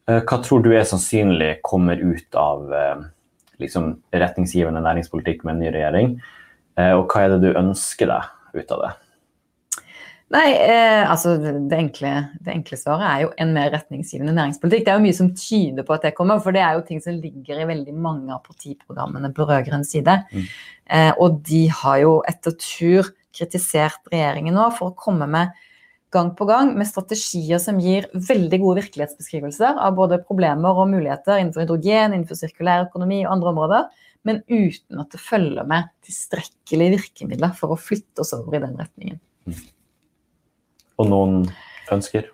Uh, 0.07 0.21
hva 0.21 0.39
tror 0.45 0.63
du 0.63 0.71
er 0.71 0.87
sannsynlig 0.87 1.57
kommer 1.65 1.99
ut 1.99 2.39
av 2.39 2.71
uh, 2.71 3.03
liksom 3.61 3.95
retningsgivende 4.13 4.83
næringspolitikk 4.85 5.45
med 5.45 5.55
en 5.55 5.63
ny 5.65 5.71
regjering? 5.75 6.17
og 6.75 7.05
hva 7.07 7.21
er 7.23 7.29
det 7.31 7.37
du 7.39 7.53
ønsker 7.55 8.09
deg 8.09 8.59
ut 8.59 8.71
av 8.75 8.81
det? 8.81 8.89
Nei, 10.33 10.47
eh, 10.57 11.03
altså 11.05 11.35
det 11.37 11.77
enkle, 11.77 12.11
det 12.41 12.55
enkle, 12.55 12.77
svaret 12.81 13.05
er 13.05 13.19
jo 13.23 13.27
en 13.43 13.51
mer 13.53 13.69
retningsgivende 13.75 14.33
næringspolitikk. 14.33 14.87
Det 14.87 14.91
er 14.91 14.97
jo 14.97 15.03
mye 15.03 15.17
som 15.19 15.29
tyder 15.37 15.85
på 15.85 15.93
at 15.93 16.07
det 16.07 16.15
kommer, 16.17 16.41
for 16.41 16.55
det 16.55 16.63
er 16.65 16.79
jo 16.79 16.85
ting 16.87 17.03
som 17.03 17.19
ligger 17.21 17.61
i 17.61 17.67
veldig 17.69 17.93
mange 17.93 18.33
av 18.33 18.41
partiprogrammene 18.47 19.29
på 19.35 19.45
rød-grønn 19.45 19.85
side. 19.85 20.17
Mm. 20.33 20.47
Eh, 20.97 21.11
og 21.21 21.37
de 21.45 21.61
har 21.69 22.01
jo 22.01 22.15
etter 22.25 22.57
tur 22.57 23.13
kritisert 23.35 24.01
regjeringen 24.09 24.57
nå 24.57 24.71
for 24.73 24.91
å 24.91 24.97
komme 24.97 25.29
med 25.29 25.53
gang 26.15 26.31
på 26.37 26.47
gang 26.49 26.71
med 26.77 26.87
strategier 26.89 27.61
som 27.61 27.79
gir 27.83 28.07
veldig 28.13 28.59
gode 28.63 28.81
virkelighetsbeskrivelser 28.81 29.77
av 29.83 29.95
både 29.99 30.21
problemer 30.23 30.79
og 30.79 30.89
muligheter 30.93 31.41
innenfor 31.41 31.65
hydrogen, 31.65 32.15
innenfor 32.15 32.39
sirkulær 32.39 32.87
økonomi 32.87 33.21
og 33.25 33.35
andre 33.35 33.53
områder, 33.53 33.89
men 34.25 34.41
uten 34.49 35.03
at 35.03 35.11
det 35.13 35.21
følger 35.21 35.67
med 35.69 35.91
tilstrekkelige 36.05 36.95
virkemidler 36.97 37.53
for 37.57 37.75
å 37.75 37.79
flytte 37.79 38.23
oss 38.23 38.33
over 38.37 38.57
i 38.57 38.63
den 38.63 38.79
retningen. 38.79 39.19
Mm. 39.45 39.59
Og 41.01 41.11
noen 41.11 41.43
ønsker? 41.93 42.31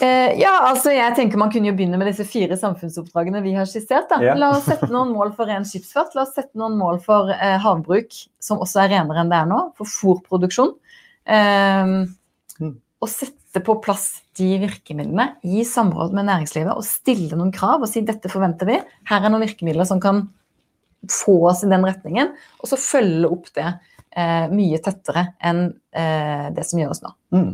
Eh, 0.00 0.30
ja, 0.40 0.54
altså 0.64 0.94
jeg 0.94 1.12
tenker 1.12 1.36
Man 1.36 1.50
kunne 1.52 1.68
jo 1.68 1.74
begynne 1.76 1.98
med 2.00 2.08
disse 2.08 2.24
fire 2.24 2.56
samfunnsoppdragene 2.56 3.42
vi 3.44 3.50
har 3.52 3.66
skissert. 3.68 4.06
da. 4.08 4.32
La 4.38 4.54
oss 4.56 4.64
sette 4.64 4.88
noen 4.88 5.10
mål 5.12 5.34
for 5.36 5.50
ren 5.50 5.66
skipsfart. 5.68 6.14
La 6.16 6.24
oss 6.24 6.32
sette 6.38 6.56
noen 6.56 6.78
mål 6.80 7.02
for 7.04 7.28
eh, 7.34 7.58
havbruk, 7.60 8.16
som 8.40 8.62
også 8.64 8.86
er 8.86 8.94
renere 8.94 9.20
enn 9.20 9.32
det 9.32 9.42
er 9.42 9.50
nå. 9.50 9.58
For 9.76 9.90
fôrproduksjon. 9.92 10.72
Eh, 11.28 11.92
mm. 12.60 12.76
Og 12.98 13.10
sette 13.12 13.60
på 13.62 13.76
plass 13.78 14.24
de 14.38 14.56
virkemidlene 14.58 15.28
i 15.46 15.62
samråd 15.66 16.16
med 16.16 16.26
næringslivet 16.26 16.72
og 16.74 16.86
stille 16.86 17.36
noen 17.38 17.52
krav 17.54 17.84
og 17.84 17.90
si 17.90 18.02
dette 18.02 18.30
forventer 18.32 18.66
vi. 18.66 18.80
Her 19.06 19.22
er 19.22 19.30
noen 19.30 19.44
virkemidler 19.46 19.86
som 19.86 20.00
kan 20.02 20.24
få 21.06 21.36
oss 21.46 21.62
i 21.62 21.70
den 21.70 21.86
retningen. 21.86 22.32
Og 22.58 22.70
så 22.70 22.80
følge 22.80 23.30
opp 23.30 23.46
det 23.54 23.68
eh, 23.68 24.50
mye 24.50 24.80
tettere 24.82 25.28
enn 25.38 25.68
eh, 25.94 26.48
det 26.54 26.66
som 26.66 26.82
gjøres 26.82 27.04
nå. 27.04 27.14
Mm. 27.34 27.52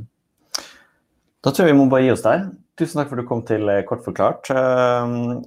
Da 1.44 1.52
tror 1.52 1.68
jeg 1.68 1.74
vi 1.74 1.80
må 1.82 1.90
bare 1.92 2.06
gi 2.06 2.14
oss 2.14 2.24
der. 2.24 2.46
Tusen 2.80 3.02
takk 3.02 3.10
for 3.10 3.18
at 3.18 3.24
du 3.26 3.28
kom 3.28 3.44
til 3.46 3.68
eh, 3.70 3.84
Kort 3.86 4.04
forklart. 4.06 4.48
Uh, 4.48 5.42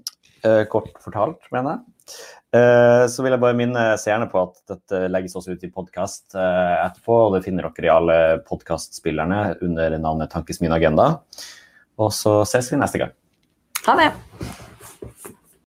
uh, 0.45 0.63
kort 0.71 0.93
fortalt, 1.03 1.41
mener 1.51 1.73
jeg. 1.73 1.96
Uh, 2.55 3.05
så 3.11 3.23
vil 3.23 3.35
jeg 3.35 3.43
bare 3.43 3.57
minne 3.59 3.85
seerne 4.01 4.29
på 4.31 4.39
at 4.45 4.61
dette 4.71 5.01
legges 5.11 5.35
også 5.37 5.57
ut 5.57 5.65
i 5.67 5.71
podkast 5.73 6.37
etterpå. 6.37 7.19
og 7.27 7.37
Det 7.37 7.43
finner 7.47 7.67
dere 7.67 7.89
i 7.89 7.93
alle 7.93 8.19
podkastspillerne 8.47 9.57
under 9.65 9.97
navnet 9.99 10.31
Tankes 10.33 10.63
min 10.63 10.75
agenda. 10.75 11.13
Og 11.97 12.13
så 12.13 12.39
ses 12.47 12.71
vi 12.71 12.79
neste 12.79 13.01
gang. 13.03 13.13
Ha 13.87 13.99
det. 13.99 14.11